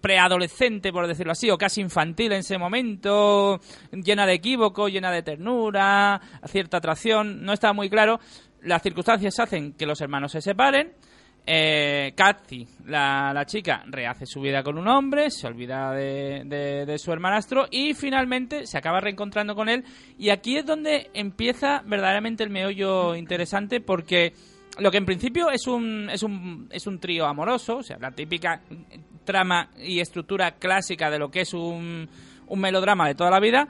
[0.00, 3.60] preadolescente, por decirlo así, o casi infantil en ese momento,
[3.92, 8.20] llena de equívoco, llena de ternura, cierta atracción, no está muy claro.
[8.62, 10.92] Las circunstancias hacen que los hermanos se separen.
[11.44, 16.86] Eh, Kathy, la, la chica, rehace su vida con un hombre, se olvida de, de-
[16.86, 19.82] de su hermanastro y finalmente se acaba reencontrando con él.
[20.18, 24.34] Y aquí es donde empieza verdaderamente el meollo interesante porque
[24.78, 28.10] lo que en principio es un, es un, es un trío amoroso, o sea, la
[28.10, 28.62] típica
[29.24, 32.08] trama y estructura clásica de lo que es un,
[32.46, 33.68] un melodrama de toda la vida,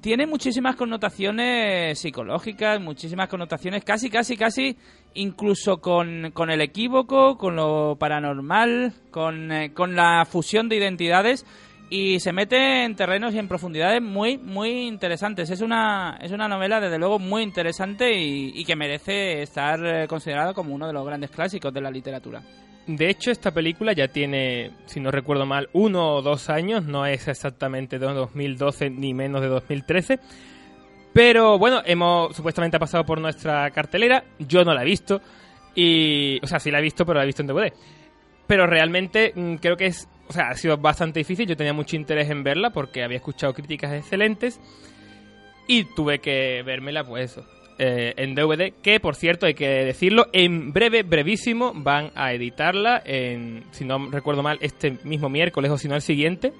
[0.00, 4.76] tiene muchísimas connotaciones psicológicas, muchísimas connotaciones casi, casi, casi,
[5.14, 11.44] incluso con, con el equívoco, con lo paranormal, con, eh, con la fusión de identidades
[11.88, 15.50] y se mete en terrenos y en profundidades muy, muy interesantes.
[15.50, 20.08] Es una, es una novela, desde luego, muy interesante y, y que merece estar eh,
[20.08, 22.42] considerada como uno de los grandes clásicos de la literatura.
[22.86, 27.04] De hecho, esta película ya tiene, si no recuerdo mal, uno o dos años, no
[27.04, 30.20] es exactamente de 2012 ni menos de 2013.
[31.12, 35.20] Pero bueno, hemos supuestamente ha pasado por nuestra cartelera, yo no la he visto,
[35.74, 37.72] y, o sea, sí la he visto, pero la he visto en DVD.
[38.46, 41.96] Pero realmente mm, creo que es, o sea, ha sido bastante difícil, yo tenía mucho
[41.96, 44.60] interés en verla porque había escuchado críticas excelentes
[45.66, 47.46] y tuve que vérmela, pues eso,
[47.78, 53.02] eh, en DVD, que por cierto hay que decirlo, en breve, brevísimo, van a editarla,
[53.04, 56.52] en, si no recuerdo mal, este mismo miércoles o si no el siguiente,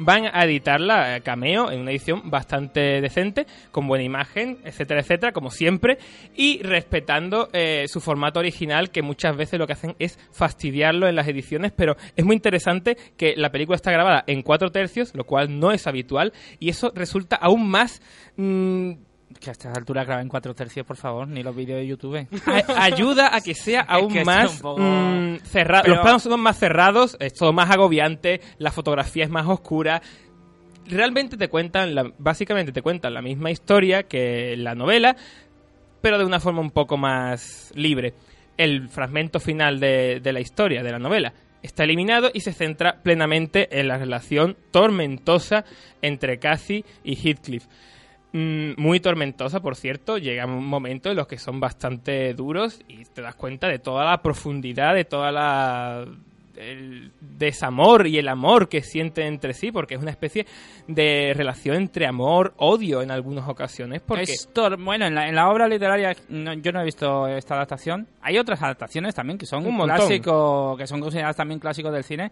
[0.00, 5.32] van a editarla eh, cameo en una edición bastante decente, con buena imagen, etcétera, etcétera,
[5.32, 5.98] como siempre,
[6.34, 11.16] y respetando eh, su formato original, que muchas veces lo que hacen es fastidiarlo en
[11.16, 15.24] las ediciones, pero es muy interesante que la película está grabada en cuatro tercios, lo
[15.24, 18.00] cual no es habitual, y eso resulta aún más...
[18.36, 18.92] mm,
[19.40, 22.26] Que a estas alturas graben cuatro tercios, por favor, ni los vídeos de YouTube.
[22.46, 25.82] a- ayuda a que sea aún que más poco- mm, cerrado.
[25.84, 30.02] Pero- Los planos son más cerrados, es todo más agobiante, la fotografía es más oscura.
[30.86, 35.16] Realmente te cuentan, la- básicamente te cuentan la misma historia que la novela,
[36.02, 38.12] pero de una forma un poco más libre.
[38.58, 43.00] El fragmento final de, de la historia, de la novela, está eliminado y se centra
[43.02, 45.64] plenamente en la relación tormentosa
[46.02, 47.66] entre Cathy y Heathcliff.
[48.32, 50.16] Mm, muy tormentosa, por cierto.
[50.18, 54.04] Llega un momento en los que son bastante duros y te das cuenta de toda
[54.04, 56.04] la profundidad, de toda la
[56.56, 60.44] el desamor y el amor que sienten entre sí, porque es una especie
[60.88, 64.46] de relación entre amor, odio en algunas ocasiones, porque Es
[64.78, 68.06] bueno, en la, en la obra literaria no- yo no he visto esta adaptación.
[68.20, 69.96] Hay otras adaptaciones también que son Un montón.
[69.96, 72.30] clásicos, que son consideradas también clásicos del cine.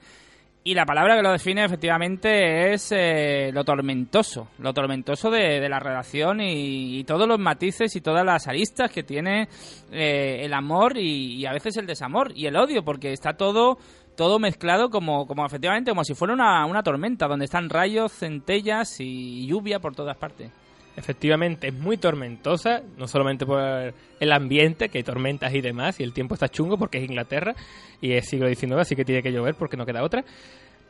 [0.64, 5.78] Y la palabra que lo define efectivamente es eh, lo tormentoso, lo tormentoso de, la
[5.78, 9.48] relación y, y todos los matices y todas las aristas que tiene
[9.90, 13.78] eh, el amor y, y a veces el desamor y el odio, porque está todo
[14.18, 18.98] todo mezclado como, como efectivamente como si fuera una, una tormenta, donde están rayos, centellas
[18.98, 20.50] y lluvia por todas partes.
[20.98, 26.02] Efectivamente, es muy tormentosa, no solamente por el ambiente, que hay tormentas y demás, y
[26.02, 27.54] el tiempo está chungo porque es Inglaterra
[28.00, 30.24] y es siglo XIX, así que tiene que llover porque no queda otra.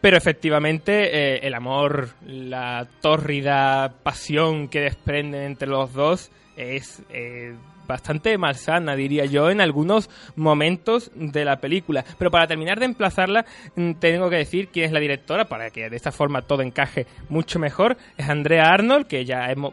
[0.01, 7.55] Pero efectivamente, eh, el amor, la tórrida pasión que desprenden entre los dos es eh,
[7.89, 12.05] bastante malsana, diría yo, en algunos momentos de la película.
[12.17, 13.45] Pero para terminar de emplazarla,
[13.75, 17.07] mm, tengo que decir quién es la directora, para que de esta forma todo encaje
[17.29, 17.97] mucho mejor.
[18.17, 19.73] Es Andrea Arnold, que ya hemos,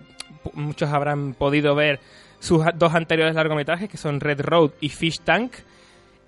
[0.53, 1.99] muchos habrán podido ver
[2.39, 5.53] sus dos anteriores largometrajes, que son Red Road y Fish Tank.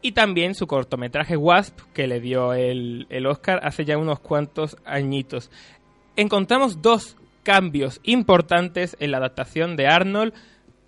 [0.02, 4.78] Y también su cortometraje Wasp, que le dio el, el Oscar hace ya unos cuantos
[4.86, 5.50] añitos.
[6.16, 10.34] Encontramos dos cambios importantes en la adaptación de Arnold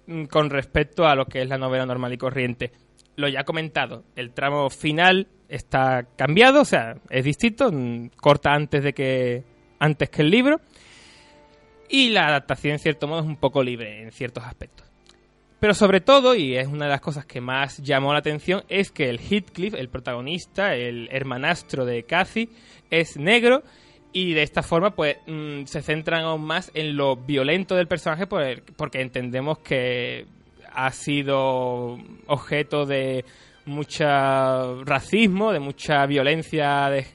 [0.08, 2.72] mm, con respecto a lo que es la novela normal y corriente.
[3.16, 8.84] Lo ya comentado, el tramo final está cambiado, o sea, es distinto, mm, corta antes
[8.84, 9.44] de que
[9.80, 10.60] antes que el libro
[11.90, 14.88] y la adaptación en cierto modo es un poco libre en ciertos aspectos.
[15.60, 18.92] Pero sobre todo, y es una de las cosas que más llamó la atención, es
[18.92, 22.50] que el Heathcliff, el protagonista, el hermanastro de Cathy,
[22.90, 23.64] es negro
[24.14, 28.26] y de esta forma pues mm, se centran aún más en lo violento del personaje
[28.26, 30.26] porque entendemos que
[30.72, 31.98] ha sido
[32.28, 33.26] objeto de
[33.66, 37.06] mucha racismo, de mucha violencia de,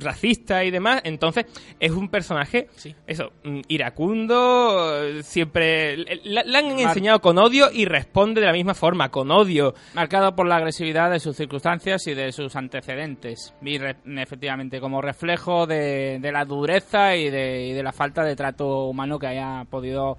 [0.00, 1.00] racista y demás.
[1.04, 1.46] Entonces
[1.78, 2.68] es un personaje,
[3.06, 8.74] eso, mm, iracundo, eh, siempre le, han enseñado con odio y responde de la misma
[8.74, 9.74] forma, con odio.
[9.94, 13.54] Marcado por la agresividad de sus circunstancias y de sus antecedentes.
[13.62, 18.22] Y re- efectivamente, como reflejo de, de la dureza y de, y de la falta
[18.24, 20.16] de trato humano que haya podido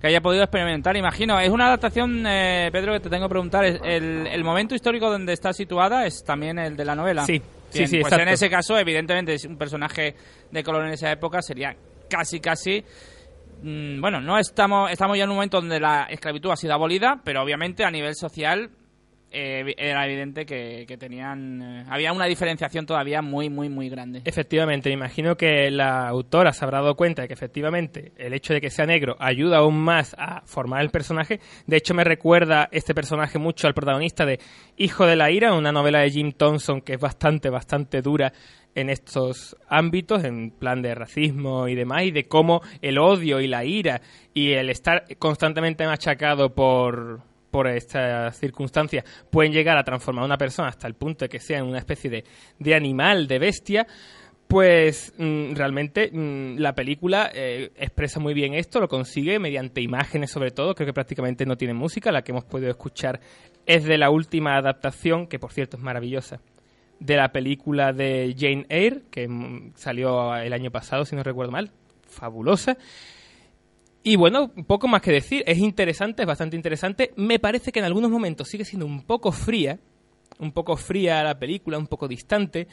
[0.00, 1.40] que haya podido experimentar, imagino.
[1.40, 3.64] Es una adaptación, eh, Pedro, que te tengo que preguntar.
[3.64, 7.26] ¿es El, el momento histórico donde está situada es también el de la novela?
[7.26, 10.14] Sí, sí, Pues en ese caso, evidentemente, un personaje
[10.50, 11.76] de color en esa época sería
[12.08, 12.84] casi, casi
[13.62, 17.20] Mm, bueno, no estamos, estamos ya en un momento donde la esclavitud ha sido abolida,
[17.24, 18.70] pero obviamente a nivel social
[19.30, 24.22] eh, era evidente que, que tenían, eh, había una diferenciación todavía muy, muy, muy grande.
[24.24, 28.54] Efectivamente, me imagino que la autora se habrá dado cuenta de que efectivamente el hecho
[28.54, 31.40] de que sea negro ayuda aún más a formar el personaje.
[31.66, 34.40] De hecho, me recuerda este personaje mucho al protagonista de
[34.76, 38.32] Hijo de la Ira, una novela de Jim Thompson que es bastante, bastante dura
[38.74, 43.48] en estos ámbitos, en plan de racismo y demás, y de cómo el odio y
[43.48, 44.00] la ira
[44.32, 50.38] y el estar constantemente machacado por, por estas circunstancias pueden llegar a transformar a una
[50.38, 52.24] persona hasta el punto de que sea una especie de,
[52.58, 53.86] de animal, de bestia,
[54.48, 60.30] pues mm, realmente mm, la película eh, expresa muy bien esto, lo consigue mediante imágenes
[60.30, 63.20] sobre todo, creo que prácticamente no tiene música, la que hemos podido escuchar
[63.66, 66.40] es de la última adaptación, que por cierto es maravillosa,
[66.98, 71.52] de la película de Jane Eyre, que mm, salió el año pasado, si no recuerdo
[71.52, 71.70] mal,
[72.08, 72.78] fabulosa.
[74.08, 77.12] Y bueno, poco más que decir, es interesante, es bastante interesante.
[77.16, 79.78] Me parece que en algunos momentos sigue siendo un poco fría,
[80.38, 82.68] un poco fría la película, un poco distante,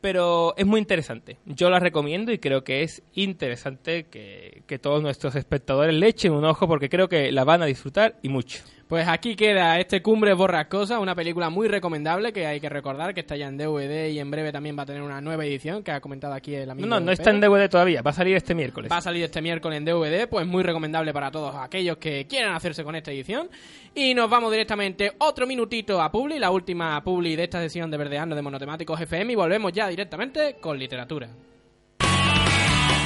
[0.00, 1.38] pero es muy interesante.
[1.46, 6.30] Yo la recomiendo y creo que es interesante que, que todos nuestros espectadores le echen
[6.30, 8.62] un ojo porque creo que la van a disfrutar y mucho.
[8.88, 13.20] Pues aquí queda este Cumbre Borrascosa, una película muy recomendable que hay que recordar que
[13.20, 15.92] está ya en DVD y en breve también va a tener una nueva edición que
[15.92, 16.88] ha comentado aquí el amigo.
[16.88, 18.90] No, no, no está en DVD todavía, va a salir este miércoles.
[18.90, 22.54] Va a salir este miércoles en DVD, pues muy recomendable para todos aquellos que quieran
[22.54, 23.50] hacerse con esta edición.
[23.94, 27.98] Y nos vamos directamente otro minutito a Publi, la última Publi de esta sesión de
[27.98, 31.28] Verdeando de Monotemáticos FM y volvemos ya directamente con literatura.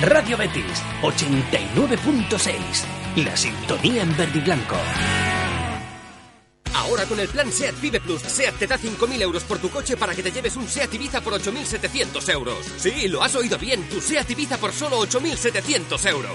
[0.03, 3.25] Radio Betis 89.6.
[3.25, 4.77] La sintonía en verde y blanco.
[6.75, 9.97] Ahora con el plan SEAT Vive Plus, SEAT te da 5.000 euros por tu coche
[9.97, 12.59] para que te lleves un SEAT Ibiza por 8.700 euros.
[12.79, 16.33] Sí, lo has oído bien, tu SEAT Ibiza por solo 8.700 euros.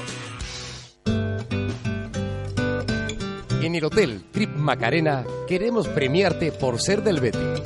[3.61, 7.61] En el Hotel Trip Macarena queremos premiarte por ser del Betis.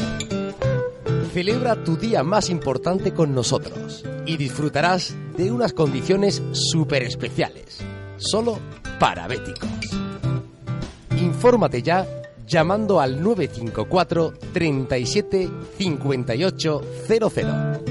[1.32, 7.80] Celebra tu día más importante con nosotros y disfrutarás de unas condiciones súper especiales,
[8.18, 8.60] solo
[9.00, 9.70] para béticos.
[11.18, 12.21] Infórmate ya
[12.52, 17.82] llamando al 954 37 58 00.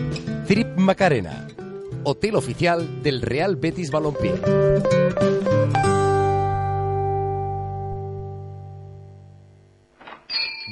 [0.47, 1.49] Trip Macarena,
[2.05, 4.35] hotel oficial del Real Betis Balompié.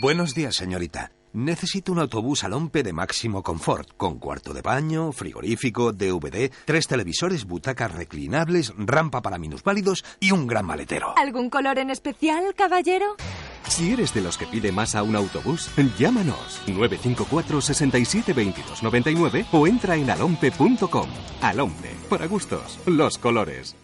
[0.01, 1.11] Buenos días, señorita.
[1.33, 6.87] Necesito un autobús al Ompe de máximo confort, con cuarto de baño, frigorífico, DVD, tres
[6.87, 11.15] televisores, butacas reclinables, rampa para minusválidos y un gran maletero.
[11.17, 13.17] ¿Algún color en especial, caballero?
[13.69, 19.47] Si eres de los que pide más a un autobús, llámanos 954 67 22 99
[19.53, 21.09] o entra en alompe.com.
[21.43, 23.77] Alompe, para gustos, los colores.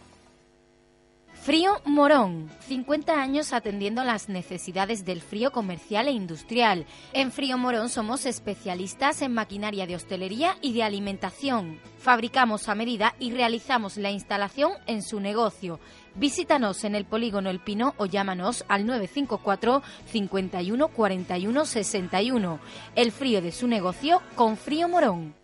[1.45, 6.87] Frío Morón, 50 años atendiendo las necesidades del frío comercial e industrial.
[7.13, 11.79] En Frío Morón somos especialistas en maquinaria de hostelería y de alimentación.
[11.99, 15.81] Fabricamos a medida y realizamos la instalación en su negocio.
[16.17, 22.59] Visítanos en el polígono El Pino o llámanos al 954 51 41 61.
[22.95, 25.35] El frío de su negocio con Frío Morón.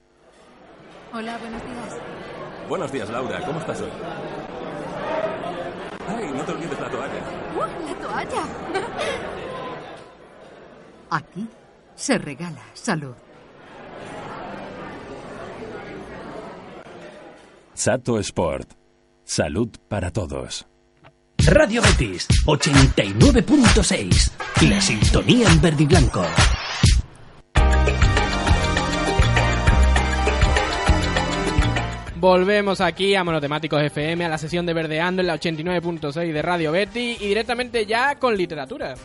[1.13, 1.99] Hola, buenos días.
[2.69, 3.45] Buenos días, Laura.
[3.45, 3.91] ¿Cómo estás hoy?
[6.07, 7.23] Ay, no te olvides la toalla.
[7.57, 8.47] ¡Uh, la toalla!
[11.11, 11.49] Aquí
[11.97, 13.15] se regala salud.
[17.75, 18.80] Sato Sport.
[19.31, 20.67] Salud para todos.
[21.47, 24.33] Radio Betis 89.6.
[24.69, 26.27] La sintonía en verde y blanco.
[32.17, 36.73] Volvemos aquí a Monotemáticos FM, a la sesión de Verdeando en la 89.6 de Radio
[36.73, 38.97] Betty y directamente ya con literatura.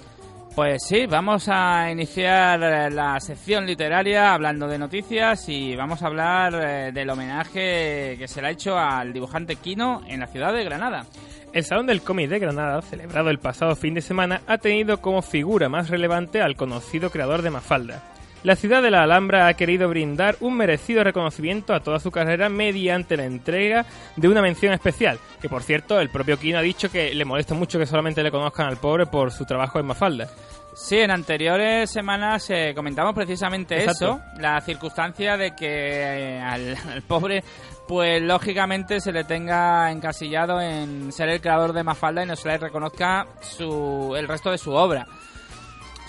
[0.55, 6.07] Pues sí, vamos a iniciar eh, la sección literaria hablando de noticias y vamos a
[6.07, 10.53] hablar eh, del homenaje que se le ha hecho al dibujante Kino en la ciudad
[10.53, 11.07] de Granada.
[11.51, 15.21] El Salón del Cómic de Granada, celebrado el pasado fin de semana, ha tenido como
[15.21, 18.14] figura más relevante al conocido creador de Mafalda.
[18.45, 22.47] La ciudad de la Alhambra ha querido brindar un merecido reconocimiento a toda su carrera
[22.47, 26.91] mediante la entrega de una mención especial, que por cierto el propio Kino ha dicho
[26.91, 30.29] que le molesta mucho que solamente le conozcan al pobre por su trabajo en Mafalda.
[30.75, 34.21] Sí, en anteriores semanas eh, comentamos precisamente Exacto.
[34.21, 37.43] eso, la circunstancia de que eh, al, al pobre,
[37.87, 42.49] pues lógicamente se le tenga encasillado en ser el creador de Mafalda y no se
[42.49, 45.07] le reconozca su, el resto de su obra.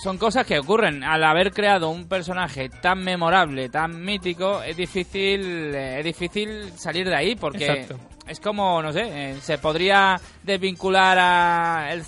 [0.03, 1.03] Son cosas que ocurren.
[1.03, 7.09] Al haber creado un personaje tan memorable, tan mítico, es difícil, eh, es difícil salir
[7.09, 7.99] de ahí porque Exacto.
[8.29, 12.05] es como, no sé, eh, se podría desvincular a el-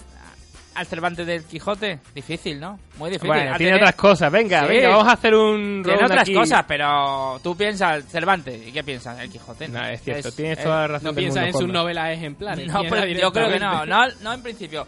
[0.75, 1.99] al Cervantes del Quijote.
[2.15, 2.79] Difícil, ¿no?
[2.99, 3.27] Muy difícil.
[3.29, 4.31] Bueno, tiene tener- otras cosas.
[4.31, 4.69] Venga, Sí.
[4.69, 6.35] venga, vamos a hacer un Tiene round otras aquí.
[6.35, 8.65] cosas, pero tú piensas Cervantes.
[8.65, 9.19] ¿Y qué piensas?
[9.19, 9.67] El Quijote.
[9.67, 11.73] No, es cierto, Es- tienes es- toda la razón No del piensa mundo, en sus
[11.73, 12.67] novelas ejemplares.
[12.73, 14.87] No, pero yo creo que no, no, no en principio.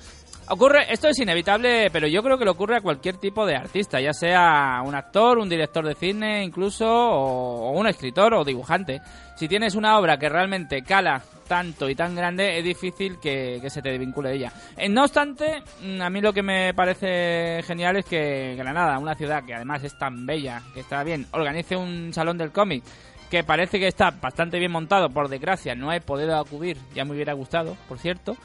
[0.53, 4.01] Ocurre, esto es inevitable, pero yo creo que le ocurre a cualquier tipo de artista,
[4.01, 9.01] ya sea un actor, un director de cine incluso, o, un escritor o dibujante.
[9.37, 13.71] Si tienes una obra que realmente cala tanto y tan grande, es difícil que, que
[13.71, 14.53] se te desvincule de ella.
[14.77, 19.15] Eh, no obstante, mm, a mí lo que me parece genial es que Granada, una
[19.15, 22.83] ciudad que además es tan bella, que está bien, organice un salón del cómic
[23.31, 27.13] que parece que está bastante bien montado, por desgracia no he podido acudir, ya me
[27.13, 28.37] hubiera gustado, por cierto,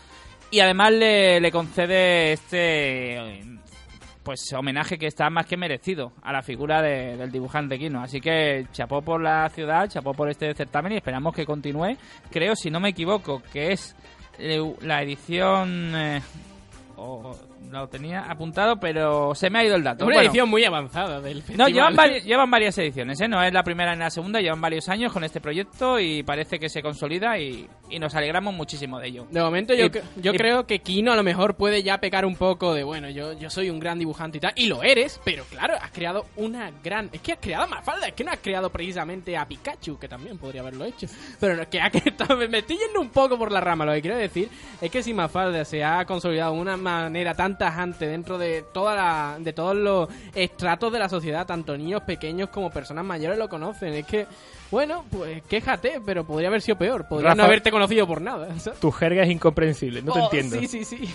[0.51, 3.41] y además le, concede este
[4.23, 8.01] pues homenaje que está más que merecido a la figura de- del dibujante Kino.
[8.01, 11.95] Así que chapó por la ciudad, chapó por este certamen y esperamos que continúe.
[12.31, 13.95] Creo, si no me equivoco, que es
[14.39, 15.93] eh, la edición...
[15.95, 16.21] eh,
[16.97, 17.35] o
[17.71, 20.05] lo tenía apuntado, pero se me ha ido el dato.
[20.05, 21.73] Una Bueno, edición muy avanzada del no, festival.
[21.73, 23.27] llevan, vari- llevan varias ediciones, ¿eh?
[23.27, 26.59] No es la primera ni la segunda, llevan varios años con este proyecto y parece
[26.59, 29.27] que se consolida y, y nos alegramos muchísimo de ello.
[29.31, 31.99] De momento yo, Y- cre- yo y- creo que Kino a lo mejor puede ya
[31.99, 34.83] pecar un poco de, bueno, yo, yo soy un gran dibujante y tal, y lo
[34.83, 37.09] eres, pero claro, has creado una gran...
[37.11, 40.07] Es que has creado a Mafalda, es que no has creado precisamente a Pikachu, que
[40.07, 41.07] también podría haberlo hecho,
[41.39, 41.89] pero no, que ha
[42.49, 44.49] me estoy yendo un poco por la rama, lo que quiero decir
[44.81, 48.95] es que si Mafalda se ha consolidado de una manera tan tajante dentro de toda
[48.95, 53.47] la, de todos los estratos de la sociedad, tanto niños pequeños como personas mayores lo
[53.49, 54.25] conocen, es que...
[54.71, 57.07] Bueno, pues quéjate, pero podría haber sido peor.
[57.07, 58.47] Podría no Rafa- haberte conocido por nada.
[58.59, 58.79] ¿sabes?
[58.79, 60.59] Tu jerga es incomprensible, no te Oh, entiendo.
[60.59, 61.13] Sí, sí, sí.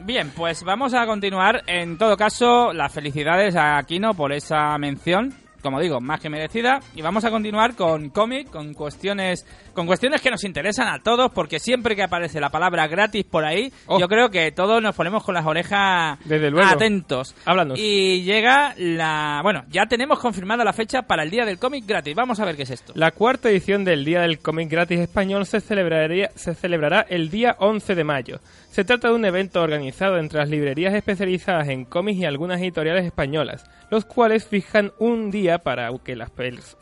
[0.00, 1.62] Bien, pues vamos a continuar.
[1.68, 5.32] En todo caso, las felicidades a Aquino por esa mención.
[5.62, 6.80] Como digo, más que merecida.
[6.94, 11.30] Y vamos a continuar con cómic, con cuestiones, con cuestiones que nos interesan a todos,
[11.32, 15.24] porque siempre que aparece la palabra gratis por ahí, yo creo que todos nos ponemos
[15.24, 16.16] con las orejas Oh.
[16.24, 16.68] Desde luego.
[16.68, 17.34] atentos.
[17.44, 17.78] Háblanos.
[17.78, 22.14] Y llega la, bueno, ya tenemos confirmada la fecha para el día del cómic gratis.
[22.14, 22.92] Vamos a ver qué es esto.
[22.96, 27.56] La cuarta edición del Día del Cómic Gratis Español se, celebraría, se celebrará el día
[27.58, 28.40] 11 de mayo.
[28.72, 33.04] Se trata de un evento organizado entre las librerías especializadas en cómics y algunas editoriales
[33.04, 36.30] españolas, los cuales fijan un día para que las,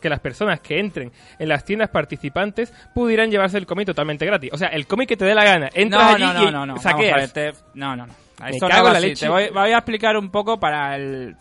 [0.01, 1.11] que las personas que entren
[1.41, 4.51] en las tiendas participantes pudieran llevarse el cómic totalmente gratis.
[4.53, 5.69] O sea, el cómic que te dé la gana.
[5.75, 6.77] Entras no, allí no, no, y no, no.
[6.77, 7.13] saqueas.
[7.13, 8.15] Vamos a ver, te- no, no, no.
[8.41, 9.27] Me Esto no cago en la leche.
[9.27, 11.35] Te voy, voy a explicar un poco para el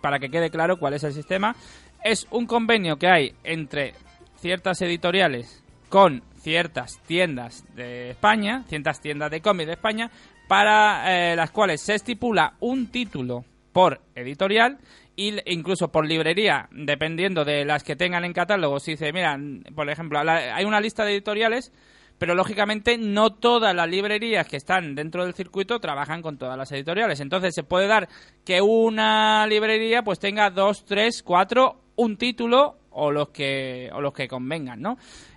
[0.00, 1.56] para que quede claro cuál es el sistema.
[2.04, 3.94] Es un convenio que hay entre
[4.36, 10.10] ciertas editoriales con ciertas tiendas de España, ciertas tiendas de cómic de España,
[10.48, 14.78] para eh, las cuales se estipula un título por editorial
[15.16, 18.78] l- incluso por librería, dependiendo de las que tengan en catálogo.
[18.78, 19.38] Si dice, mira,
[19.74, 21.72] por ejemplo, hay una lista de editoriales,
[22.18, 26.70] pero lógicamente no todas las librerías que están dentro del circuito trabajan con todas las
[26.72, 27.20] editoriales.
[27.20, 28.08] Entonces se puede dar
[28.44, 34.14] que una librería pues tenga dos, tres, cuatro, un título o los que, o los
[34.14, 34.96] que convengan, ¿no?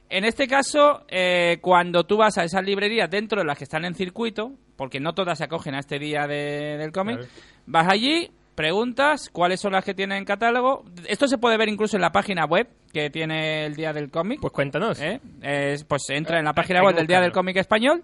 [0.10, 3.86] En este caso, eh, cuando tú vas a esas librerías dentro de las que están
[3.86, 7.20] en circuito, porque no todas se acogen a este día de- del cómic,
[7.68, 10.84] vas allí, preguntas cuáles son las que tienen en catálogo.
[11.08, 14.40] Esto se puede ver incluso en la página web que tiene el día del cómic.
[14.42, 15.00] Pues cuéntanos.
[15.00, 15.22] ¿Eh?
[15.42, 18.04] Es- pues entra en la página hay web del día del cómic español.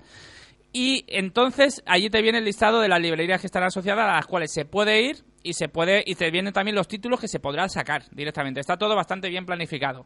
[0.72, 4.26] Y entonces allí te viene el listado de las librerías que están asociadas a las
[4.28, 7.40] cuales se puede ir y se puede y te vienen también los títulos que se
[7.40, 8.60] podrán sacar directamente.
[8.60, 10.06] Está todo bastante bien planificado.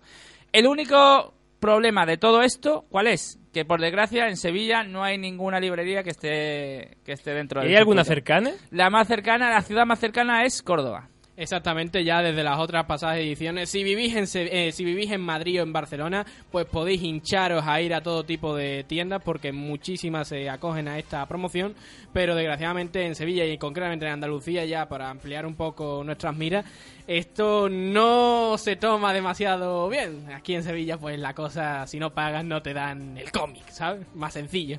[0.51, 3.39] El único problema de todo esto, ¿cuál es?
[3.53, 7.69] Que por desgracia en Sevilla no hay ninguna librería que esté que esté dentro del
[7.69, 8.51] ¿Hay alguna cercana?
[8.71, 11.09] La más cercana, la ciudad más cercana es Córdoba.
[11.39, 13.69] Exactamente, ya desde las otras pasadas ediciones.
[13.69, 17.79] Si vivís en eh, si vivís en Madrid o en Barcelona, pues podéis hincharos a
[17.79, 21.75] ir a todo tipo de tiendas porque muchísimas se acogen a esta promoción,
[22.11, 26.65] pero desgraciadamente en Sevilla y concretamente en Andalucía ya para ampliar un poco nuestras miras,
[27.07, 30.29] esto no se toma demasiado bien.
[30.33, 34.05] Aquí en Sevilla pues la cosa si no pagas no te dan el cómic, ¿sabes?
[34.13, 34.77] Más sencillo.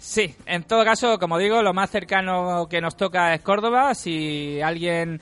[0.00, 3.94] Sí, en todo caso, como digo, lo más cercano que nos toca es Córdoba.
[3.94, 5.20] Si alguien,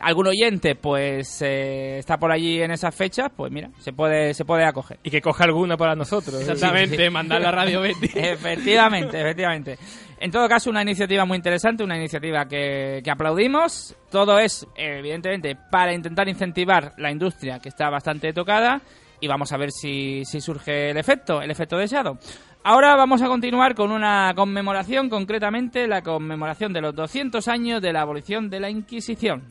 [0.00, 4.44] algún oyente, pues eh, está por allí en esas fechas, pues mira, se puede, se
[4.44, 4.98] puede acoger.
[5.02, 6.40] Y que coja alguna para nosotros.
[6.40, 7.10] Exactamente, Sí, sí.
[7.10, 8.10] mandar a Radio Betty.
[8.14, 9.78] efectivamente, efectivamente.
[10.20, 13.94] En todo caso, una iniciativa muy interesante, una iniciativa que, que aplaudimos.
[14.10, 18.80] Todo es, evidentemente, para intentar incentivar la industria que está bastante tocada
[19.20, 22.18] y vamos a ver si, si surge el efecto, el efecto deseado.
[22.64, 27.92] Ahora vamos a continuar con una conmemoración, concretamente la conmemoración de los 200 años de
[27.92, 29.44] la abolición de la Inquisición.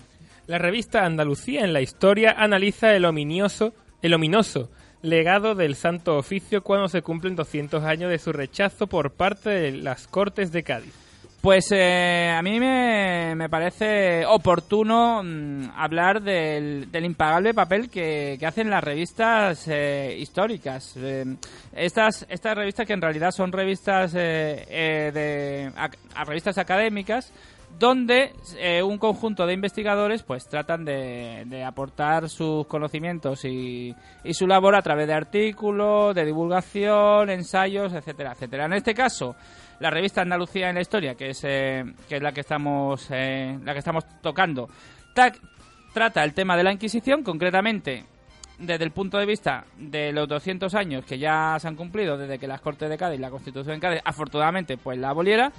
[0.47, 4.69] La revista Andalucía en la Historia analiza el ominioso, el ominoso
[5.01, 9.71] legado del Santo Oficio cuando se cumplen 200 años de su rechazo por parte de
[9.73, 10.93] las Cortes de Cádiz.
[11.41, 18.37] Pues eh, a mí me, me parece oportuno mm, hablar del, del impagable papel que,
[18.39, 20.93] que hacen las revistas eh, históricas.
[20.95, 21.25] Eh,
[21.73, 25.71] estas, estas revistas que en realidad son revistas eh, de
[26.15, 27.33] a revistas académicas
[27.79, 33.95] donde eh, un conjunto de investigadores pues tratan de, de aportar sus conocimientos y,
[34.31, 38.65] su labor a través de artículos, de divulgación, ensayos, etcétera, etcétera.
[38.65, 39.35] En este caso,
[39.79, 43.59] la revista Andalucía en la Historia, que es, eh, que es la que estamos eh,
[43.63, 44.67] la que estamos tocando,
[45.13, 45.39] tac-
[45.93, 48.05] trata el tema de la Inquisición, concretamente
[48.57, 52.39] desde el punto de vista de los 200 años que ya se han cumplido desde
[52.39, 55.51] que las Cortes de Cádiz, la Constitución de Cádiz, afortunadamente, pues la aboliera.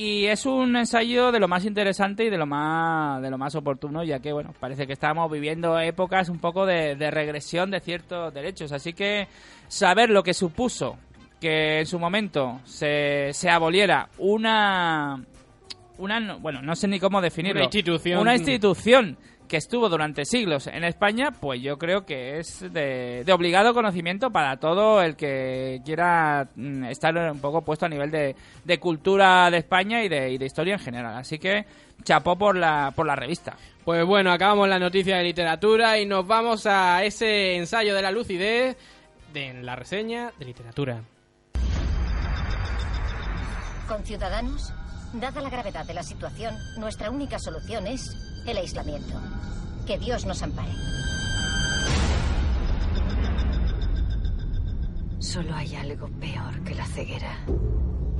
[0.00, 3.54] Y es un ensayo de lo más interesante y de lo más de lo más
[3.56, 7.80] oportuno, ya que bueno, parece que estamos viviendo épocas un poco de, de regresión de
[7.80, 8.70] ciertos derechos.
[8.70, 9.26] Así que
[9.66, 10.96] saber lo que supuso
[11.40, 15.20] que en su momento se, se aboliera una
[15.98, 17.58] una, no- bueno, no sé ni cómo definirlo.
[17.58, 18.20] Una institución.
[18.20, 19.16] Una institución
[19.48, 24.30] que estuvo durante siglos en España, pues yo creo que es de, de obligado conocimiento
[24.30, 29.50] para todo el que quiera mm, estar un poco puesto a nivel de, de cultura
[29.50, 31.16] de España y de, y de historia en general.
[31.16, 31.64] Así que
[32.04, 33.56] chapó por la, por la revista.
[33.84, 38.10] Pues bueno, acabamos la noticia de literatura y nos vamos a ese ensayo de la
[38.10, 38.76] lucidez
[39.32, 41.02] de en la reseña de literatura.
[43.86, 44.72] Conciudadanos,
[45.14, 49.14] dada la gravedad de la situación, nuestra única solución es el aislamiento.
[49.86, 50.72] Que Dios nos ampare.
[55.18, 57.36] Solo hay algo peor que la ceguera.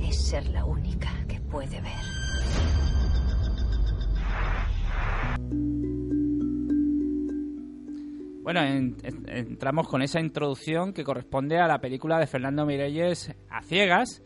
[0.01, 3.09] Es ser la única que puede ver.
[8.43, 13.31] Bueno, en- en- entramos con esa introducción que corresponde a la película de Fernando Mirelles
[13.49, 14.23] A Ciegas,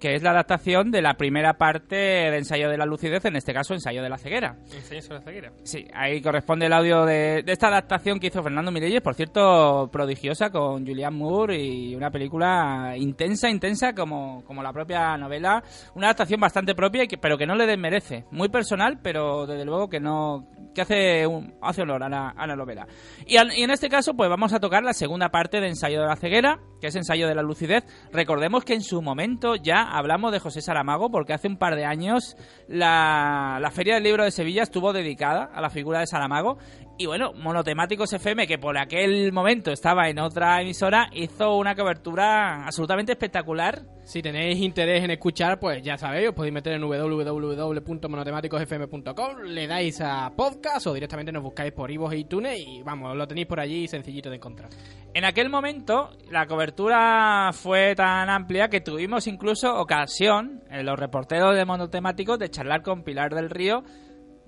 [0.00, 3.54] que es la adaptación de la primera parte de Ensayo de la Lucidez, en este
[3.54, 4.56] caso Ensayo de la Ceguera.
[4.74, 5.52] Ensayo sobre la ceguera.
[5.62, 9.88] Sí, ahí corresponde el audio de, de esta adaptación que hizo Fernando Mirelles, por cierto,
[9.90, 15.62] prodigiosa, con Julianne Moore y una película intensa, intensa como, como la propia novela.
[15.94, 18.24] Una adaptación bastante propia, y que, pero que no le desmerece.
[18.30, 22.46] Muy personal, pero desde luego que no que hace, un- hace honor a la, a
[22.46, 22.86] la novela.
[23.26, 26.16] Y en este caso, pues vamos a tocar la segunda parte de Ensayo de la
[26.16, 27.84] Ceguera, que es Ensayo de la Lucidez.
[28.12, 31.84] Recordemos que en su momento ya hablamos de José Saramago, porque hace un par de
[31.84, 32.36] años
[32.68, 36.58] la, la Feria del Libro de Sevilla estuvo dedicada a la figura de Saramago.
[37.00, 42.66] Y bueno, Monotemáticos FM, que por aquel momento estaba en otra emisora, hizo una cobertura
[42.66, 43.82] absolutamente espectacular.
[44.02, 50.00] Si tenéis interés en escuchar, pues ya sabéis, os podéis meter en www.monotemáticosfm.com, le dais
[50.00, 53.60] a podcast o directamente nos buscáis por Ivos e iTunes y vamos, lo tenéis por
[53.60, 54.70] allí sencillito de encontrar.
[55.14, 61.54] En aquel momento la cobertura fue tan amplia que tuvimos incluso ocasión, en los reporteros
[61.54, 63.84] de monotemáticos, de charlar con Pilar del Río,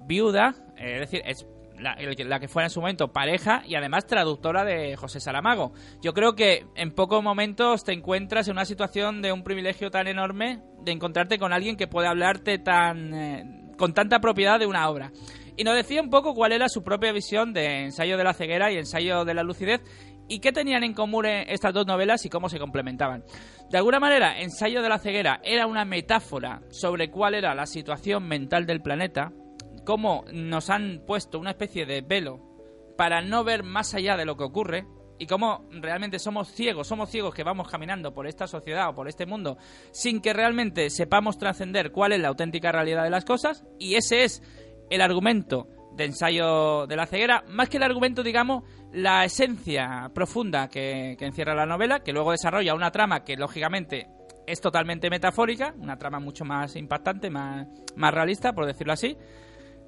[0.05, 1.47] viuda, eh, es decir, es
[1.81, 1.97] la,
[2.41, 5.73] que- fuera en su momento pareja y además traductora de José Saramago.
[6.03, 10.07] Yo creo que en pocos momentos te encuentras en una situación de un privilegio tan
[10.07, 13.45] enorme de encontrarte con alguien que puede hablarte tan eh,
[13.77, 15.11] con tanta propiedad de una obra.
[15.57, 18.71] Y nos decía un poco cuál era su propia visión de Ensayo de la ceguera
[18.73, 19.81] y Ensayo de la lucidez
[20.29, 23.25] y qué tenían en común eh, estas dos novelas y cómo se complementaban.
[23.71, 28.27] De alguna manera, Ensayo de la ceguera era una metáfora sobre cuál era la situación
[28.29, 29.33] mental del planeta,
[29.85, 32.41] cómo nos han puesto una especie de velo
[32.97, 34.87] para no ver más allá de lo que ocurre
[35.19, 39.09] y cómo realmente somos ciegos, somos ciegos que vamos caminando por esta sociedad o por
[39.09, 39.59] este mundo
[39.91, 44.25] sin que realmente sepamos trascender cuál es la auténtica realidad de las cosas y ese
[44.25, 44.43] es
[44.89, 50.69] el argumento de ensayo de la ceguera, más que el argumento, digamos, la esencia profunda
[50.69, 54.09] que, que encierra la novela, que luego desarrolla una trama que lógicamente
[54.47, 59.17] es totalmente metafórica, una trama mucho más impactante, más, más realista, por decirlo así,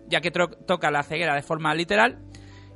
[0.08, 2.18] ya que toca la ceguera de forma literal.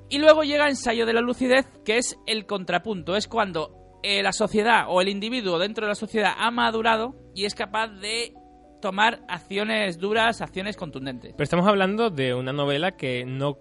[0.08, 4.32] Y luego llega ensayo de la lucidez, que es el contrapunto, es cuando eh, la
[4.32, 8.34] sociedad o el individuo dentro de la sociedad ha madurado y es capaz de
[8.80, 11.32] tomar acciones duras, acciones contundentes.
[11.32, 13.58] Pero estamos hablando de una novela que no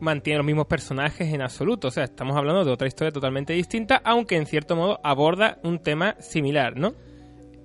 [0.00, 1.88] mantiene los mismos personajes en absoluto.
[1.88, 5.78] O sea, estamos hablando de otra historia totalmente distinta, aunque en cierto modo aborda un
[5.78, 6.92] tema similar, ¿no?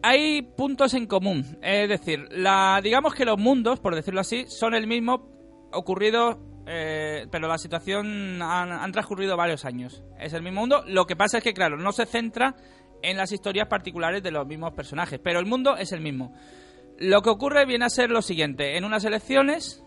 [0.02, 4.74] Hay puntos en común, es decir, la, digamos que los mundos, por decirlo así, son
[4.74, 5.33] el mismo
[5.74, 10.04] ocurrido, eh, pero la situación han, transcurrido varios años.
[10.20, 10.84] Es el mismo mundo.
[10.88, 12.56] Lo que pasa es que, claro, no se centra
[13.02, 16.34] en las historias particulares de los mismos personajes, pero el mundo es el mismo.
[16.98, 19.84] Lo que ocurre viene a ser lo siguiente: en unas elecciones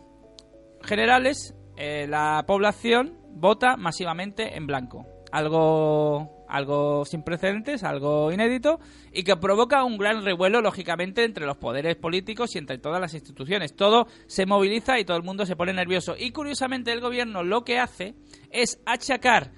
[0.82, 5.06] generales, eh, la población vota masivamente en blanco.
[5.32, 8.80] Algo, algo sin precedentes, algo inédito,
[9.12, 13.14] y que provoca un gran revuelo, lógicamente, entre los poderes políticos y entre todas las
[13.14, 13.74] instituciones.
[13.74, 16.14] Todo se moviliza y todo el mundo se pone nervioso.
[16.18, 18.14] Y curiosamente, el gobierno lo que hace
[18.50, 19.52] es achacar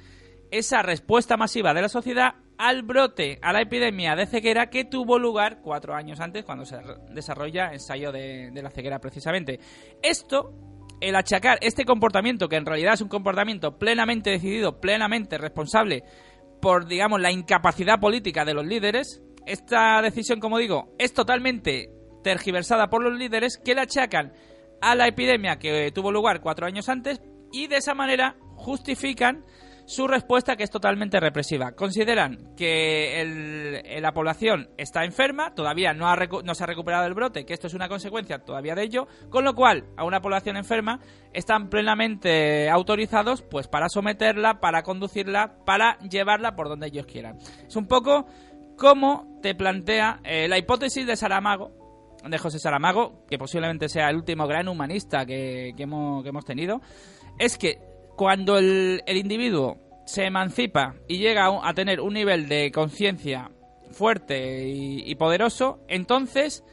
[0.51, 5.19] esa respuesta masiva de la sociedad al brote, a la epidemia de ceguera que tuvo
[5.19, 6.77] lugar cuatro años antes, cuando se
[7.11, 9.61] desarrolla ensayo de, de la ceguera precisamente.
[10.03, 10.53] Esto,
[11.01, 16.03] el achacar este comportamiento, que en realidad es un comportamiento plenamente decidido, plenamente responsable
[16.61, 21.91] por, digamos, la incapacidad política de los líderes, esta decisión, como digo, es totalmente
[22.23, 24.33] tergiversada por los líderes que la achacan
[24.81, 27.21] a la epidemia que tuvo lugar cuatro años antes
[27.53, 29.45] y de esa manera justifican
[29.89, 31.73] su respuesta que es totalmente represiva.
[31.73, 37.15] Consideran que eh, la población está enferma, todavía no, ha no se ha recuperado el
[37.15, 40.59] brote, que esto es una consecuencia todavía de ello, con lo cual a una población
[40.59, 41.01] enferma
[41.33, 47.39] están plenamente autorizados pues para someterla, para conducirla, para llevarla por donde ellos quieran.
[47.67, 48.27] Es un poco
[48.77, 51.73] como te plantea eh, la hipótesis de Saramago
[52.29, 56.45] de José Saramago, que posiblemente sea el último gran humanista que, que hemos, que hemos
[56.45, 56.83] tenido,
[57.39, 57.88] es que
[58.19, 63.53] cuando el, el individuo se emancipa y llega a, tener un nivel de conciencia
[63.93, 66.65] fuerte y, poderoso, entonces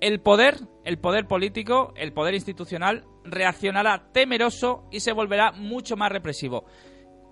[0.00, 6.12] el poder, el poder político, el poder institucional, reaccionará temeroso y se volverá mucho más
[6.12, 6.66] represivo.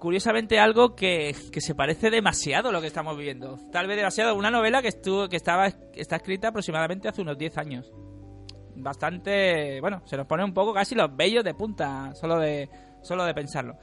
[0.00, 3.56] Curiosamente algo que, que se parece demasiado a lo que estamos viviendo.
[3.70, 4.34] Tal vez demasiado.
[4.34, 7.92] Una novela que estuvo, que estaba, está escrita aproximadamente hace unos 10 años.
[8.74, 12.70] Bastante, bueno, se nos pone un poco casi los vellos de punta, solo de,
[13.02, 13.76] solo de pensarlo.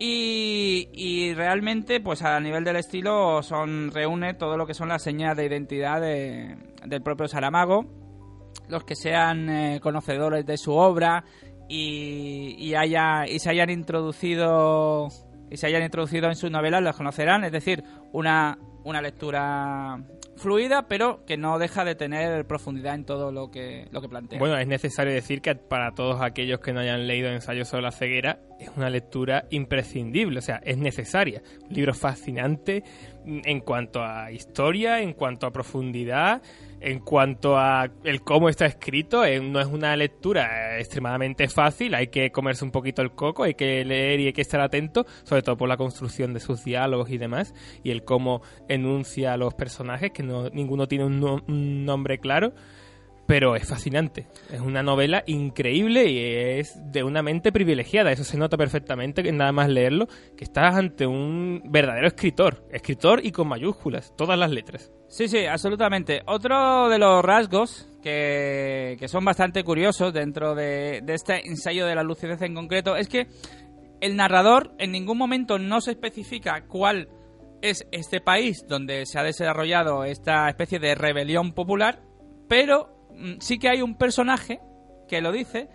[0.00, 5.02] Y, y realmente, pues a nivel del estilo, son reúne todo lo que son las
[5.02, 7.84] señas de identidad de- del propio Saramago.
[8.68, 11.24] Los que sean eh, conocedores de su obra
[11.68, 15.08] y, y, haya, y se hayan introducido
[15.50, 17.42] y se hayan introducido en sus novelas los conocerán.
[17.44, 17.82] Es decir,
[18.12, 19.98] una, una lectura
[20.38, 24.38] fluida, pero que no deja de tener profundidad en todo lo que, lo que plantea.
[24.38, 27.92] Bueno, es necesario decir que para todos aquellos que no hayan leído Ensayo sobre la
[27.92, 31.42] ceguera, es una lectura imprescindible, o sea, es necesaria.
[31.68, 32.82] Un libro fascinante
[33.26, 36.42] en cuanto a historia, en cuanto a profundidad,
[36.80, 39.24] en cuanto a el cómo está escrito.
[39.24, 43.44] eh, No es una lectura eh, extremadamente fácil, hay que comerse un poquito el coco,
[43.44, 46.64] hay que leer y hay que estar atento, sobre todo por la construcción de sus
[46.64, 51.20] diálogos y demás, y el cómo enuncia a los personajes, que no, ninguno tiene un,
[51.20, 52.52] no- un nombre claro
[53.28, 54.26] pero es fascinante.
[54.50, 58.10] Es una novela increíble y es de una mente privilegiada.
[58.10, 62.64] Eso se nota perfectamente que nada más leerlo, que estás ante un verdadero escritor.
[62.72, 64.90] Escritor y con mayúsculas, todas las letras.
[65.08, 66.22] Sí, sí, absolutamente.
[66.24, 72.04] Otro de los rasgos que, que son bastante curiosos dentro de, este ensayo de la
[72.04, 73.26] lucidez en concreto es que
[74.00, 77.10] el narrador en ningún momento no se especifica cuál
[77.60, 82.00] es este país donde se ha desarrollado esta especie de rebelión popular,
[82.48, 82.97] pero
[83.40, 84.60] sí que hay un personaje
[85.08, 85.68] que lo dice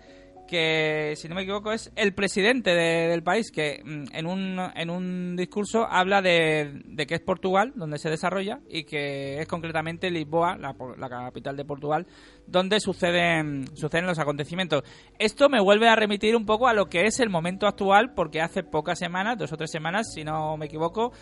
[0.46, 4.58] que si no me equivoco es el presidente de- del país que mm, en un,
[4.74, 9.48] en un discurso habla de, de que es Portugal donde se desarrolla y que es
[9.48, 12.06] concretamente Lisboa, la, la capital de Portugal,
[12.46, 14.82] donde suceden, suceden los acontecimientos.
[15.18, 18.42] Esto me vuelve a remitir un poco a lo que es el momento actual porque
[18.42, 21.12] hace pocas semanas, dos o tres semanas si no me equivoco,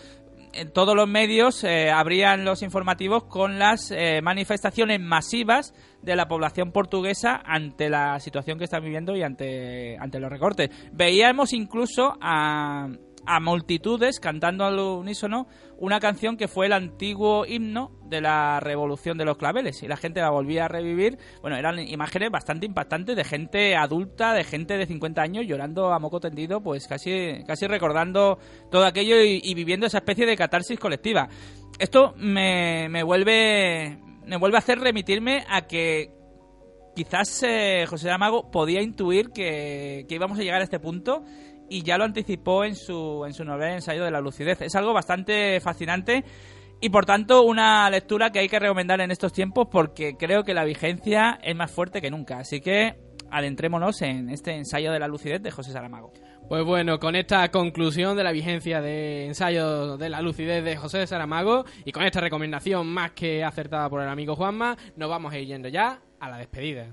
[0.53, 6.28] en todos los medios eh, abrían los informativos con las eh, manifestaciones masivas de la
[6.28, 10.70] población portuguesa ante la situación que están viviendo y ante, ante los recortes.
[10.92, 12.88] Veíamos incluso a,
[13.26, 15.46] a multitudes cantando al unísono
[15.83, 19.97] una canción que fue el antiguo himno de la revolución de los claveles y la
[19.97, 21.18] gente la volvía a revivir.
[21.41, 25.99] Bueno, eran imágenes bastante impactantes de gente adulta, de gente de 50 años llorando a
[25.99, 28.39] moco tendido, pues casi, casi recordando
[28.70, 31.28] todo aquello y, viviendo esa especie de catarsis colectiva.
[31.80, 36.12] Esto me, me vuelve me vuelve a hacer remitirme a que
[36.95, 41.24] quizás eh, José Amago podía intuir que, que íbamos a llegar a este punto
[41.73, 44.61] y ya lo anticipó en su, en su novela Ensayo de la lucidez.
[44.61, 46.23] Es algo bastante fascinante
[46.83, 50.53] y por tanto una lectura que hay que recomendar en estos tiempos porque creo que
[50.53, 52.41] la vigencia es más fuerte que nunca.
[52.41, 52.97] Así que
[53.31, 56.12] adentrémonos en este ensayo de la lucidez de José Saramago.
[56.47, 61.07] Pues bueno, con esta conclusión de la vigencia de ensayo de la lucidez de José
[61.07, 65.39] Saramago y con esta recomendación más que acertada por el amigo Juanma, nos vamos a
[65.39, 66.89] ir yendo ya a la despedida.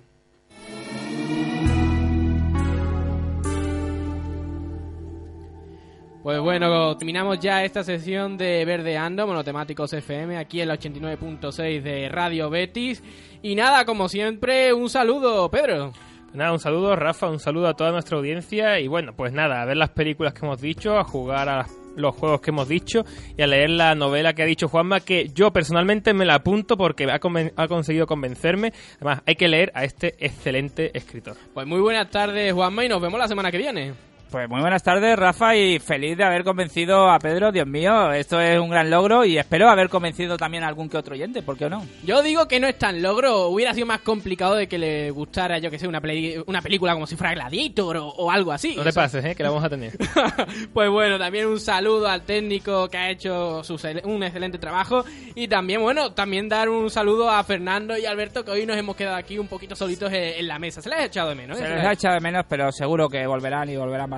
[6.30, 12.08] Pues bueno, terminamos ya esta sesión de Verdeando, Monotemáticos FM, aquí en la 89.6 de
[12.08, 13.04] Radio Betis.
[13.42, 15.92] Y nada, como siempre, un saludo, Pedro.
[16.36, 18.80] Nada, un saludo, Rafa, un saludo a toda nuestra audiencia.
[18.80, 21.66] Y bueno, pues nada, a ver las películas que hemos dicho, a jugar a
[21.96, 23.04] los juegos que hemos dicho
[23.36, 26.78] y a leer la novela que ha dicho Juanma, que yo personalmente me la apunto
[26.78, 28.72] porque ha, conven- ha conseguido convencerme.
[28.98, 31.38] Además, hay que leer a este excelente escritor.
[31.56, 33.94] Pues muy buenas tardes, Juanma, y nos vemos la semana que viene.
[34.32, 37.52] Pues muy buenas tardes, Rafa, y feliz de haber convencido a Pedro.
[37.52, 40.98] Dios mío, esto es un gran logro y espero haber convencido también a algún que
[40.98, 41.84] otro oyente, ¿por qué no?
[42.04, 45.58] Yo digo que no es tan logro, hubiera sido más complicado de que le gustara,
[45.58, 48.76] yo que sé, una, peli- una película como si fuera Gladiator o, o algo así.
[48.76, 49.34] No sea, pases, ¿eh?
[49.34, 49.94] que la vamos a tener.
[50.74, 55.04] Pues bueno, también un saludo al técnico que ha hecho su un excelente trabajo.
[55.34, 58.96] Y también, bueno, también dar un saludo a Fernando y Alberto, que hoy nos hemos
[58.96, 60.84] quedado aquí un poquito solitos en, en la mesa.
[60.84, 61.64] Se les ha echado de menos, ¿eh?
[61.64, 64.10] Se les ha echado de menos, pero seguro que volverán y volverán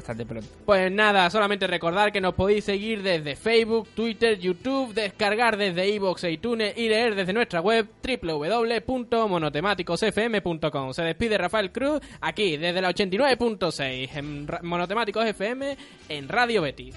[0.65, 6.23] Pues nada, solamente recordar que nos podéis seguir desde Facebook, Twitter, YouTube, descargar desde iVoox
[6.23, 10.93] e iTunes y leer desde nuestra web www.monotemáticosfm.com.
[10.93, 15.77] Se despide Rafael Cruz aquí desde la 89.6 en Monotemáticos FM
[16.09, 16.95] en Radio Betis.